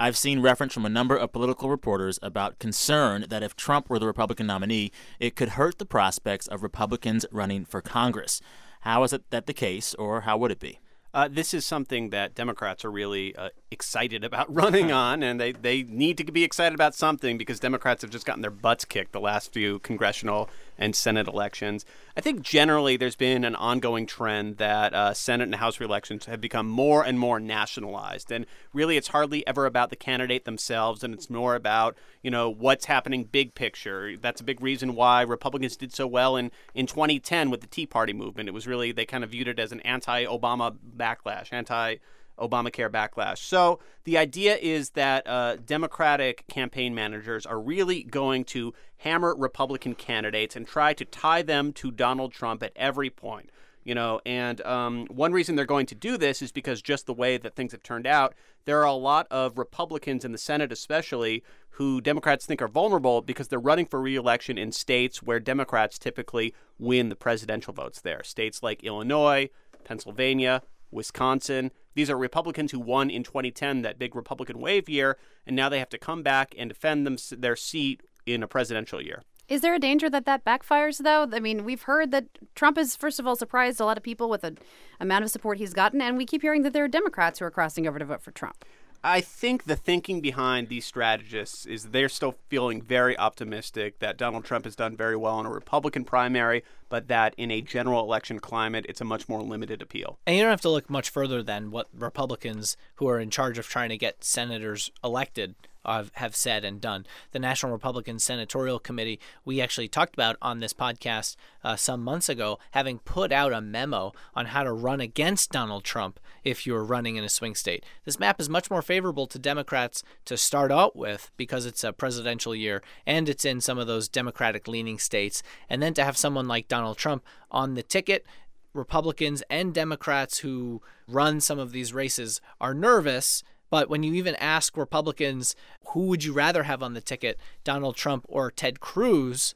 [0.00, 3.98] I've seen reference from a number of political reporters about concern that if Trump were
[3.98, 8.40] the Republican nominee, it could hurt the prospects of Republicans running for Congress.
[8.82, 10.78] How is it that the case, or how would it be?
[11.12, 15.50] Uh, this is something that Democrats are really uh, excited about running on, and they,
[15.50, 19.10] they need to be excited about something because Democrats have just gotten their butts kicked
[19.10, 21.84] the last few congressional and Senate elections.
[22.16, 26.40] I think generally there's been an ongoing trend that uh, Senate and House elections have
[26.40, 31.12] become more and more nationalized, and really it's hardly ever about the candidate themselves, and
[31.12, 34.16] it's more about you know what's happening big picture.
[34.16, 37.86] That's a big reason why Republicans did so well in in 2010 with the Tea
[37.86, 38.48] Party movement.
[38.48, 41.96] It was really they kind of viewed it as an anti-Obama backlash, anti.
[42.38, 43.38] Obamacare backlash.
[43.38, 49.94] So the idea is that uh, Democratic campaign managers are really going to hammer Republican
[49.94, 53.50] candidates and try to tie them to Donald Trump at every point.
[53.84, 57.14] You know, and um, one reason they're going to do this is because just the
[57.14, 58.34] way that things have turned out,
[58.66, 63.22] there are a lot of Republicans in the Senate, especially, who Democrats think are vulnerable
[63.22, 68.22] because they're running for reelection in states where Democrats typically win the presidential votes there.
[68.24, 69.48] States like Illinois,
[69.84, 71.70] Pennsylvania, Wisconsin.
[71.94, 75.78] These are Republicans who won in 2010, that big Republican wave year, and now they
[75.78, 79.22] have to come back and defend them, their seat in a presidential year.
[79.48, 81.26] Is there a danger that that backfires, though?
[81.32, 84.28] I mean, we've heard that Trump has, first of all, surprised a lot of people
[84.28, 84.58] with the
[85.00, 87.50] amount of support he's gotten, and we keep hearing that there are Democrats who are
[87.50, 88.64] crossing over to vote for Trump.
[89.02, 94.44] I think the thinking behind these strategists is they're still feeling very optimistic that Donald
[94.44, 98.40] Trump has done very well in a Republican primary, but that in a general election
[98.40, 100.18] climate, it's a much more limited appeal.
[100.26, 103.58] And you don't have to look much further than what Republicans who are in charge
[103.58, 105.54] of trying to get senators elected
[105.88, 107.06] uh, have said and done.
[107.32, 112.28] The National Republican Senatorial Committee, we actually talked about on this podcast uh, some months
[112.28, 116.84] ago, having put out a memo on how to run against Donald Trump if you're
[116.84, 117.84] running in a swing state.
[118.04, 121.92] This map is much more favorable to Democrats to start out with because it's a
[121.92, 125.42] presidential year and it's in some of those Democratic leaning states.
[125.70, 128.26] And then to have someone like Donald Trump on the ticket
[128.74, 133.42] Republicans and Democrats who run some of these races are nervous.
[133.70, 135.54] But when you even ask Republicans,
[135.88, 139.54] who would you rather have on the ticket, Donald Trump or Ted Cruz,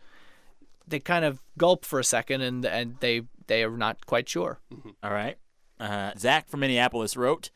[0.87, 4.59] they kind of gulp for a second and, and they, they are not quite sure.
[5.03, 5.39] All right.
[5.81, 7.51] Uh, Zach from Minneapolis wrote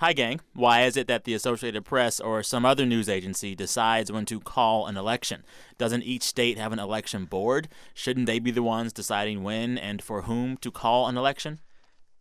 [0.00, 0.40] Hi, gang.
[0.54, 4.40] Why is it that the Associated Press or some other news agency decides when to
[4.40, 5.44] call an election?
[5.76, 7.68] Doesn't each state have an election board?
[7.92, 11.60] Shouldn't they be the ones deciding when and for whom to call an election?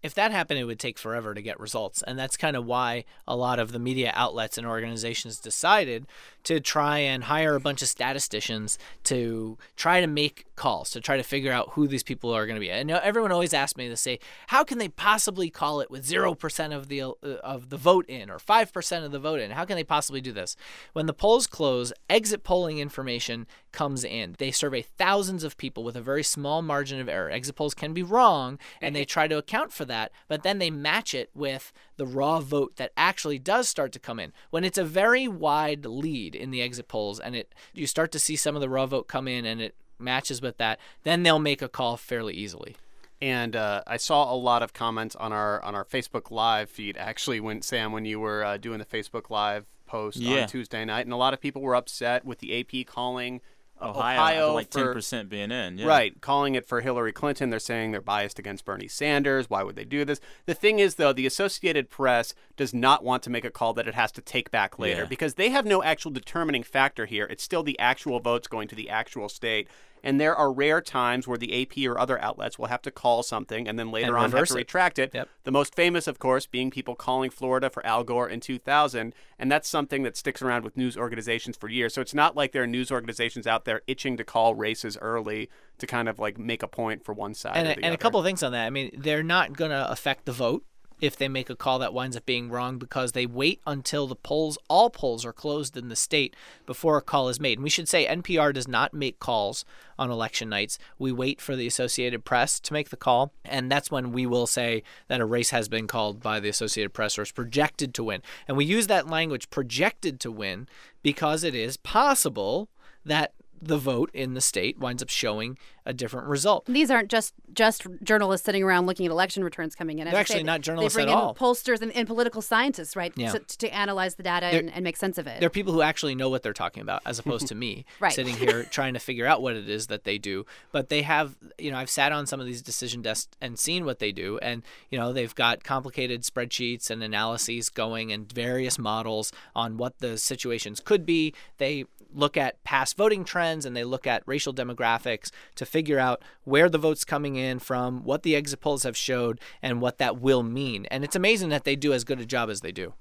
[0.01, 2.01] If that happened, it would take forever to get results.
[2.03, 6.07] And that's kind of why a lot of the media outlets and organizations decided
[6.49, 11.15] to try and hire a bunch of statisticians to try to make calls, to try
[11.15, 12.71] to figure out who these people are going to be.
[12.71, 16.75] And everyone always asks me to say, how can they possibly call it with 0%
[16.75, 19.51] of the, uh, of the vote in or 5% of the vote in?
[19.51, 20.55] How can they possibly do this?
[20.93, 24.35] When the polls close, exit polling information comes in.
[24.39, 27.29] They survey thousands of people with a very small margin of error.
[27.29, 30.71] Exit polls can be wrong, and they try to account for that, but then they
[30.71, 34.33] match it with the raw vote that actually does start to come in.
[34.49, 38.19] When it's a very wide lead in the exit polls and it you start to
[38.19, 41.37] see some of the raw vote come in and it matches with that, then they'll
[41.39, 42.75] make a call fairly easily.
[43.21, 46.97] And uh, I saw a lot of comments on our on our Facebook Live feed.
[46.97, 50.43] Actually, when Sam, when you were uh, doing the Facebook Live post Yeah.
[50.43, 53.41] on Tuesday night, and a lot of people were upset with the AP calling
[53.81, 55.77] Ohio, Ohio like for- 10% being in.
[55.77, 55.87] Yeah.
[55.87, 57.49] Right, calling it for Hillary Clinton.
[57.49, 59.49] They're saying they're biased against Bernie Sanders.
[59.49, 60.19] Why would they do this?
[60.45, 63.87] The thing is, though, the Associated Press does not want to make a call that
[63.87, 65.07] it has to take back later Yeah.
[65.07, 67.25] because they have no actual determining factor here.
[67.29, 69.67] It's still the actual votes going to the actual state.
[70.03, 73.23] And there are rare times where the AP or other outlets will have to call
[73.23, 74.57] something and then later And on have to it.
[74.57, 75.11] retract it.
[75.13, 75.29] Yep.
[75.43, 79.13] The most famous, of course, being people calling Florida for Al Gore in 2000.
[79.37, 81.93] And that's something that sticks around with news organizations for years.
[81.93, 85.49] So it's not like there are news organizations out there itching to call races early
[85.79, 87.93] to kind of like make a point for one side and, or a, the and
[87.93, 88.65] a couple of things on that.
[88.65, 90.63] I mean, they're not going to affect the vote
[91.01, 94.15] if they make a call that winds up being wrong because they wait until the
[94.15, 96.35] polls, all polls are closed in the state
[96.65, 97.57] before a call is made.
[97.57, 99.65] And we should say NPR does not make calls
[99.97, 100.77] on election nights.
[100.97, 104.47] We wait for the Associated Press to make the call, and that's when we will
[104.47, 108.03] say that a race has been called by the Associated Press or is projected to
[108.03, 108.21] win.
[108.47, 110.67] And we use that language projected to win
[111.01, 112.69] because it is possible
[113.05, 116.65] that the vote in the state winds up showing a different result.
[116.65, 120.05] These aren't just just journalists sitting around looking at election returns coming in.
[120.07, 121.33] They're actually not journalists they bring at in all.
[121.35, 123.31] Pollsters and, and political scientists, right, Yeah.
[123.31, 125.39] to, to analyze the data and, and make sense of it.
[125.39, 128.13] They're people who actually know what they're talking about, as opposed to me Right.
[128.13, 130.45] sitting here trying to figure out what it is that they do.
[130.71, 133.83] But they have, you know, I've sat on some of these decision desks and seen
[133.83, 138.77] what they do, and you know, they've got complicated spreadsheets and analyses going and various
[138.77, 141.33] models on what the situations could be.
[141.57, 146.21] They look at past voting trends and they look at racial demographics to figure out
[146.43, 150.19] where the votes coming in from, what the exit polls have showed, and what that
[150.19, 150.85] will mean.
[150.87, 152.93] And it's amazing that they do as good a job as they do.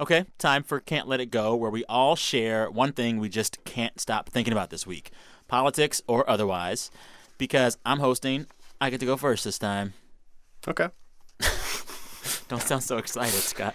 [0.00, 3.64] Okay, time for Can't Let It Go, where we all share one thing we just
[3.64, 5.10] can't stop thinking about this week
[5.48, 6.90] politics or otherwise.
[7.38, 8.46] Because I'm hosting,
[8.80, 9.94] I get to go first this time.
[10.66, 10.88] Okay.
[12.48, 13.74] Don't sound so excited, Scott.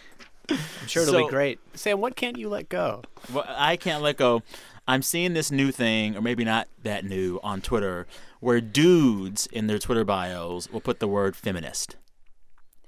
[0.49, 1.59] I'm sure it'll be great.
[1.73, 3.03] Sam, what can't you let go?
[3.31, 4.43] Well, I can't let go.
[4.87, 8.05] I'm seeing this new thing, or maybe not that new, on Twitter,
[8.41, 11.95] where dudes in their Twitter bios will put the word feminist.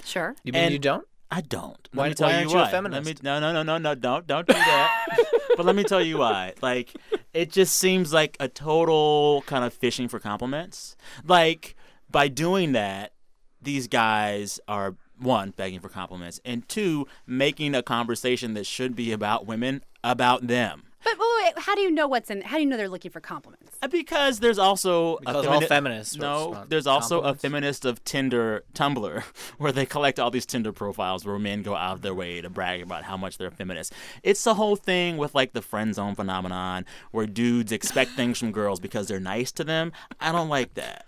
[0.03, 0.35] Sure.
[0.43, 1.07] You mean And you don't?
[1.31, 1.87] I don't.
[1.93, 3.05] Why- let me tell why you aren't you a feminist?
[3.05, 5.17] Let me, no, no, no, no, no, don't, don't do that.
[5.57, 6.53] but let me tell you why.
[6.61, 6.93] Like,
[7.33, 10.95] it just seems like a total kind of fishing for compliments.
[11.25, 11.75] Like,
[12.11, 13.13] by doing that,
[13.61, 19.11] these guys are one begging for compliments, and two making a conversation that should be
[19.11, 20.83] about women about them.
[21.05, 22.41] But wait, wait, how do you know what's in?
[22.41, 23.77] How do you know they're looking for compliments?
[23.79, 28.63] Uh, Because there's also Because a all feminists No, there's also a feminist of Tinder
[28.73, 29.21] Tumblr
[29.59, 32.49] where they collect all these Tinder profiles where men go out of their way to
[32.49, 33.93] brag about how much they're feminist.
[34.23, 38.51] It's the whole thing with like the friend zone phenomenon where dudes expect things from
[38.51, 39.91] girls because they're nice to them.
[40.19, 41.05] I don't like that.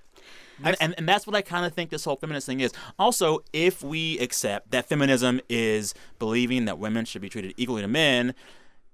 [0.63, 2.72] And, and, and that's what I kind of think this whole feminist thing is.
[2.98, 7.88] Also, if we accept that feminism is believing that women should be treated equally to
[7.88, 8.34] men,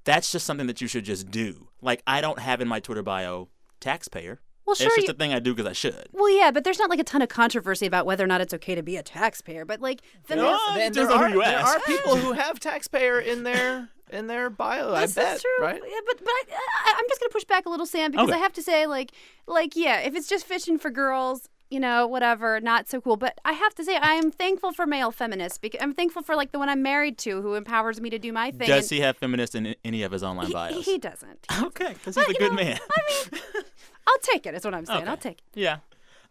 [0.04, 1.68] that's just something that you should just do.
[1.82, 3.48] Like, I don't have in my Twitter bio
[3.80, 4.40] taxpayer.
[4.66, 6.08] Well, sure It's just you- a thing I do because I should.
[6.14, 8.54] Well, yeah, but there's not like a ton of controversy about whether or not it's
[8.54, 9.66] okay to be a taxpayer.
[9.66, 13.90] But like, feminists, Then depends there, are, there are people who have taxpayer in their
[14.10, 14.92] in their bio.
[14.96, 15.66] This I bet, is true.
[15.66, 15.82] right?
[15.86, 18.38] Yeah, but but I, I, I'm just gonna push back a little, Sam, because Okay.
[18.38, 19.12] I have to say, like,
[19.48, 23.18] like yeah, if it's just fishing for girls, you know, whatever, not so cool.
[23.18, 26.36] But I have to say, I am thankful for male feminists because I'm thankful for
[26.36, 28.68] like the one I'm married to, who empowers me to do my thing.
[28.68, 30.86] Does and he have feminist in any of his online he, bios?
[30.86, 31.48] he doesn't.
[31.64, 32.80] okay, because he's a good know, man.
[32.80, 33.42] I mean,
[34.08, 34.54] I'll take it.
[34.54, 35.02] Is what I'm saying.
[35.02, 35.10] Okay.
[35.10, 35.60] I'll take it.
[35.60, 35.78] yeah.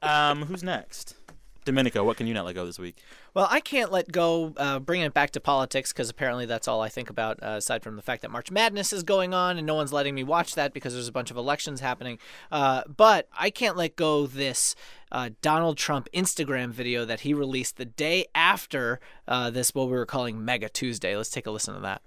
[0.00, 1.16] Um, who's next?
[1.64, 2.98] Domenico, what can you not let go this week?
[3.34, 6.80] Well, I can't let go, uh, bringing it back to politics, because apparently that's all
[6.80, 9.66] I think about, uh, aside from the fact that March Madness is going on and
[9.66, 12.18] no one's letting me watch that because there's a bunch of elections happening.
[12.50, 14.74] Uh, but I can't let go this
[15.12, 19.92] uh, Donald Trump Instagram video that he released the day after uh, this, what we
[19.92, 21.16] were calling Mega Tuesday.
[21.16, 22.02] Let's take a listen to that.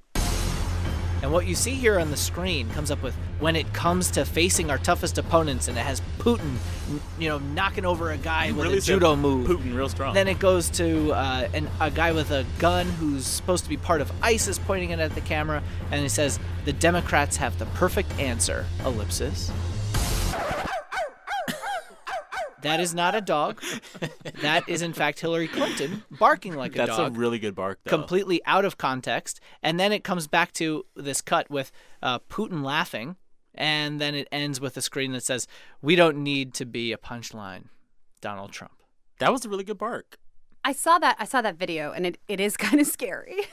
[1.25, 4.25] And what you see here on the screen comes up with when it comes to
[4.25, 6.57] facing our toughest opponents, and it has Putin,
[7.17, 9.47] you know, knocking over a guy with really a judo move.
[9.47, 10.13] Putin real strong.
[10.13, 13.75] Then it goes to uh, an, a guy with a gun who's supposed to be
[13.75, 17.65] part of ISIS pointing it at the camera, and he says, The Democrats have the
[17.65, 19.51] perfect answer, ellipsis.
[22.65, 23.61] That is not a dog.
[24.41, 27.53] that is, in fact, Hillary Clinton barking like a That's dog That's a really good
[27.53, 27.91] bark, though.
[27.91, 29.39] completely out of context.
[29.61, 33.17] And then it comes back to this cut with uh, Putin laughing.
[33.53, 35.47] And then it ends with a screen that says,
[35.83, 37.65] We don't need to be a punchline,
[38.19, 38.81] Donald Trump.
[39.19, 40.17] That was a really good bark.
[40.63, 41.17] I saw that.
[41.19, 43.43] I saw that video, and it, it is kind of scary.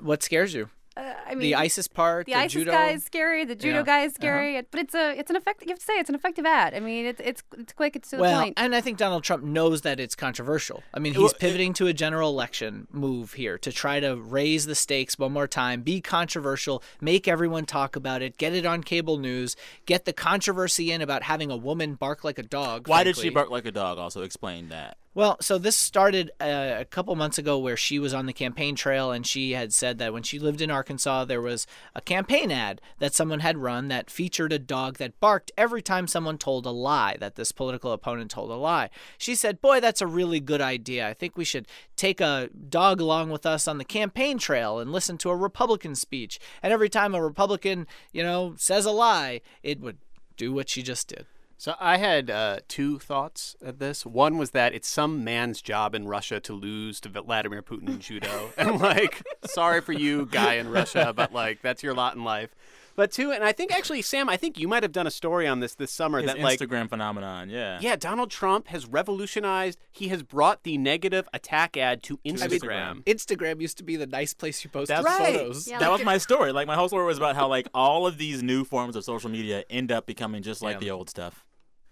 [0.00, 0.70] What scares you?
[0.96, 2.72] Uh, I mean, the ISIS part, the, the, ISIS judo.
[2.72, 3.44] guy is scary.
[3.44, 3.82] The judo Yeah.
[3.82, 4.16] guy is Uh-huh.
[4.16, 4.62] scary.
[4.70, 5.68] But it's a it's an effective.
[5.68, 6.72] You have to say it's an effective ad.
[6.74, 7.96] I mean, it's it's it's quick.
[7.96, 8.54] It's to the well, point.
[8.56, 10.82] and I think Donald Trump knows that it's controversial.
[10.94, 14.74] I mean, he's pivoting to a general election move here to try to raise the
[14.74, 19.18] stakes one more time, be controversial, make everyone talk about it, get it on cable
[19.18, 22.88] news, get the controversy in about having a woman bark like a dog.
[22.88, 23.98] Why did she bark like a dog?
[23.98, 24.96] Also, explain that.
[25.16, 28.74] Well, so this started uh, a couple months ago where she was on the campaign
[28.74, 32.52] trail and she had said that when she lived in Arkansas, there was a campaign
[32.52, 36.66] ad that someone had run that featured a dog that barked every time someone told
[36.66, 38.90] a lie, that this political opponent told a lie.
[39.16, 41.08] She said, Boy, that's a really good idea.
[41.08, 44.92] I think we should take a dog along with us on the campaign trail and
[44.92, 46.38] listen to a Republican speech.
[46.62, 49.96] And every time a Republican, you know, says a lie, it would
[50.36, 51.24] do what she just did.
[51.58, 54.04] So I had uh, two thoughts at this.
[54.04, 57.98] One was that it's some man's job in Russia to lose to Vladimir Putin in
[58.00, 62.24] judo, and like, sorry for you, guy in Russia, but like that's your lot in
[62.24, 62.54] life.
[62.96, 65.46] But two, and I think actually, Sam, I think you might have done a story
[65.46, 67.50] on this this summer His that like, Instagram phenomenon.
[67.50, 67.78] Yeah.
[67.80, 69.78] yeah, Donald Trump has revolutionized.
[69.92, 73.04] He has brought the negative attack ad to Instagram.
[73.04, 75.66] Instagram used to be the nice place you posted That's photos.
[75.66, 76.52] that was my story.
[76.52, 79.28] Like my whole story was about how like all of these new forms of social
[79.28, 80.80] media end up becoming just like Yeah.
[80.80, 81.44] the old stuff.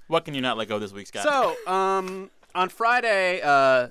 [0.07, 1.23] What can you not let go this week, Scott?
[1.23, 3.89] So, um, on Friday, uh,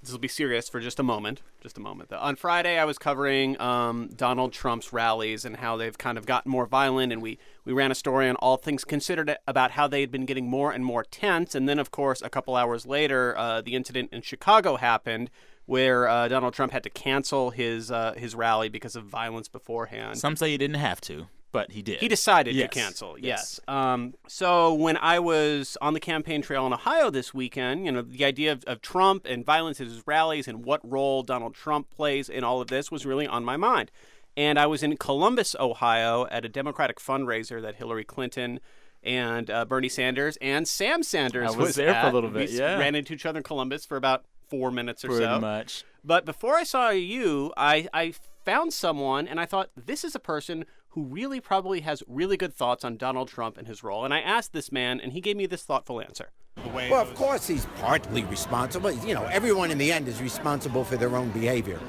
[0.00, 1.42] this will be serious for just a moment.
[1.60, 2.18] Just a moment, though.
[2.18, 6.52] On Friday, I was covering um, Donald Trump's rallies and how they've kind of gotten
[6.52, 10.00] more violent, and we we ran a story on All Things Considered about how they
[10.00, 11.56] had been getting more and more tense.
[11.56, 15.30] And then, of course, a couple hours later, uh, the incident in Chicago happened.
[15.66, 20.16] Where uh, Donald Trump had to cancel his uh, his rally because of violence beforehand.
[20.16, 21.98] Some say he didn't have to, but he did.
[22.00, 22.70] He decided Yes.
[22.70, 23.18] to cancel.
[23.18, 23.58] Yes.
[23.68, 28.02] Um, so when I was on the campaign trail in Ohio this weekend, you know,
[28.02, 31.90] the idea of, of Trump and violence at his rallies and what role Donald Trump
[31.90, 33.90] plays in all of this was really on my mind.
[34.36, 38.60] And I was in Columbus, Ohio, at a Democratic fundraiser that Hillary Clinton
[39.02, 42.58] and uh, Bernie Sanders and Sam Sanders I was there for a little bit, We
[42.58, 42.78] yeah.
[42.78, 45.40] ran into each other in Columbus for about four minutes or Pretty so.
[45.40, 45.84] much.
[46.04, 48.12] But before I saw you, I, I
[48.44, 52.54] found someone and I thought this is a person who really probably has really good
[52.54, 54.04] thoughts on Donald Trump and his role.
[54.04, 56.30] And I asked this man, and he gave me this thoughtful answer.
[56.72, 58.90] Well, of course, he's partly responsible.
[58.90, 61.80] You know, everyone in the end is responsible for their own behavior.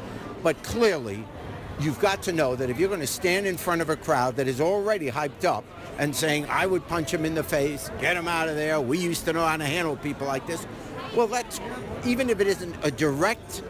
[0.43, 1.23] But clearly,
[1.79, 4.35] you've got to know that if you're going to stand in front of a crowd
[4.35, 5.63] that is already hyped up
[5.97, 8.99] and saying, I would punch him in the face, get him out of there, we
[8.99, 10.65] used to know how to handle people like this.
[11.15, 11.59] Well, that's,
[12.05, 13.63] even if it isn't a direct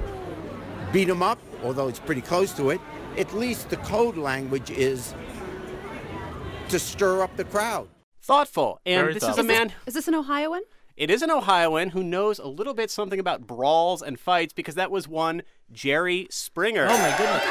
[0.92, 2.82] beat him up, although it's pretty close to it,
[3.20, 5.14] at least the code language is
[6.70, 7.90] to stir up the crowd.
[8.22, 8.80] Thoughtful.
[8.86, 9.44] And Very this thoughtful.
[9.44, 9.74] is a man.
[9.86, 10.62] Is this an Ohioan?
[10.96, 14.76] It is an Ohioan who knows a little bit something about brawls and fights because
[14.76, 16.88] that was one Jerry Springer.
[16.90, 17.44] Oh my goodness.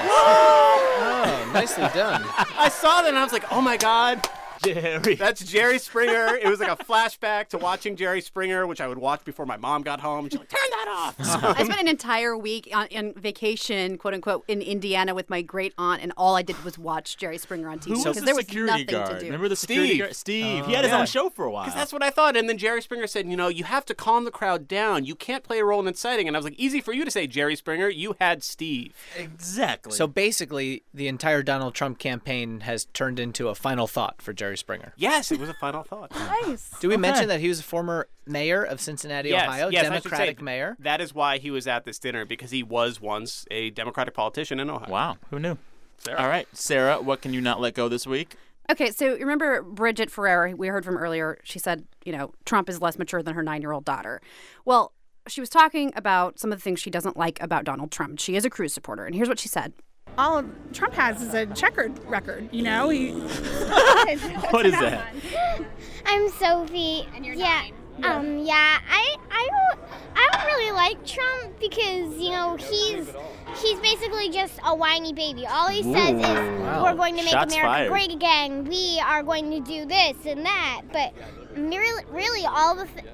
[0.00, 2.24] oh, nicely done.
[2.56, 4.28] I saw that and I was like, oh my God.
[4.64, 5.14] Jerry.
[5.14, 6.36] That's Jerry Springer.
[6.36, 9.56] It was like a flashback to watching Jerry Springer, which I would watch before my
[9.56, 10.28] mom got home.
[10.28, 11.16] She's like, turn that off.
[11.58, 15.74] I spent an entire week on, on vacation, quote unquote, in Indiana with my great
[15.78, 18.26] aunt, and all I did was watch Jerry Springer on TV Who was because the
[18.26, 19.10] there was nothing guard?
[19.10, 19.26] to do.
[19.26, 20.00] Remember the security Steve.
[20.00, 20.16] guard?
[20.16, 20.66] Steve.
[20.66, 21.64] he oh, had his own show for a while.
[21.64, 22.36] Because that's what I thought.
[22.36, 25.04] And then Jerry Springer said, you know, you have to calm the crowd down.
[25.04, 26.28] You can't play a role in inciting.
[26.28, 27.88] And I was like, easy for you to say, Jerry Springer.
[27.88, 28.94] You had Steve.
[29.16, 29.92] Exactly.
[29.92, 34.47] So basically, the entire Donald Trump campaign has turned into a final thought for Jerry
[34.56, 34.92] Springer.
[34.96, 36.10] Yes, it was a final thought.
[36.46, 36.70] Nice.
[36.80, 37.00] Do we Okay.
[37.00, 40.76] mention that he was a former mayor of Cincinnati, yes, Ohio, yes, Democratic say, mayor?
[40.78, 44.60] That is why he was at this dinner because he was once a Democratic politician
[44.60, 44.90] in Ohio.
[44.90, 45.58] Wow, who knew?
[46.16, 48.36] All right, Sarah, what can you not let go this week?
[48.70, 52.80] Okay, so remember Bridget Ferrer, we heard from earlier, she said, you know, Trump is
[52.82, 54.20] less mature than her nine year old daughter.
[54.64, 54.92] Well,
[55.26, 58.18] she was talking about some of the things she doesn't like about Donald Trump.
[58.18, 59.72] She is a Cruz supporter, and here's what she said.
[60.16, 62.48] All Trump has is a checkered record.
[62.52, 63.10] You know, he.
[64.50, 65.12] What is that?
[66.06, 67.06] I'm Sophie.
[67.14, 67.66] And you're yeah.
[68.02, 68.38] Um.
[68.38, 68.78] Yeah.
[68.90, 69.16] I.
[69.30, 69.80] I don't.
[70.16, 73.08] I don't really like Trump because you know he's
[73.62, 75.46] he's basically just a whiny baby.
[75.46, 76.18] All he says Ooh.
[76.18, 76.84] is, Wow.
[76.84, 77.90] "We're going to make Shots America fired.
[77.90, 78.64] great again.
[78.64, 81.12] We are going to do this and that." But
[81.56, 83.04] really, really, all the th-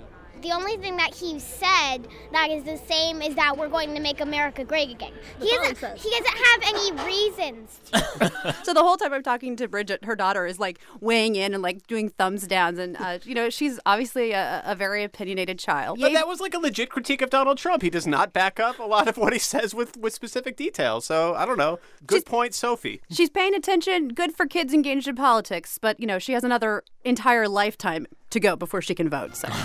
[0.45, 4.01] the only thing that he said that is the same is that we're going to
[4.01, 5.13] make America great again.
[5.41, 5.99] He doesn't.
[5.99, 7.81] He doesn't have any reasons.
[8.63, 11.63] so the whole time I'm talking to Bridget, her daughter is like weighing in and
[11.63, 15.99] like doing thumbs downs, and uh, you know she's obviously a, a very opinionated child.
[15.99, 17.83] But that was like a legit critique of Donald Trump.
[17.83, 21.07] He does not back up a lot of what he says with, with specific details.
[21.07, 21.79] So I don't know.
[22.07, 23.01] Good point, Sophie.
[23.11, 24.09] She's paying attention.
[24.09, 28.41] Good for kids engaged in politics, but you know she has another entire lifetime to
[28.41, 29.35] go before she can vote.
[29.37, 29.49] So.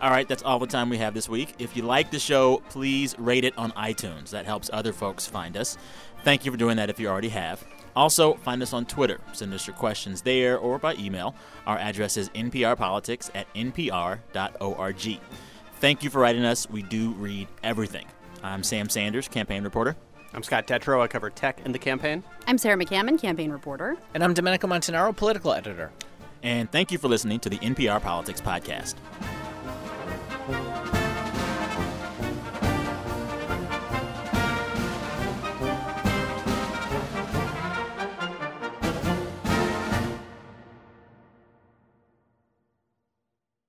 [0.00, 1.56] All right, that's all the time we have this week.
[1.58, 4.30] If you like the show, please rate it on iTunes.
[4.30, 5.76] That helps other folks find us.
[6.22, 7.64] Thank you for doing that if you already have.
[7.96, 9.18] Also, find us on Twitter.
[9.32, 11.34] Send us your questions there or by email.
[11.66, 15.20] Our address is nprpolitics at npr.org.
[15.80, 16.70] Thank you for writing us.
[16.70, 18.06] We do read everything.
[18.44, 19.96] I'm Sam Sanders, campaign reporter.
[20.34, 21.00] I'm Scott Detrow.
[21.00, 22.22] I cover tech in the campaign.
[22.46, 23.96] I'm Sarah McCammon, campaign reporter.
[24.14, 25.90] And I'm Domenico Montanaro, political editor.
[26.42, 28.94] And thank you for listening to the NPR Politics Podcast.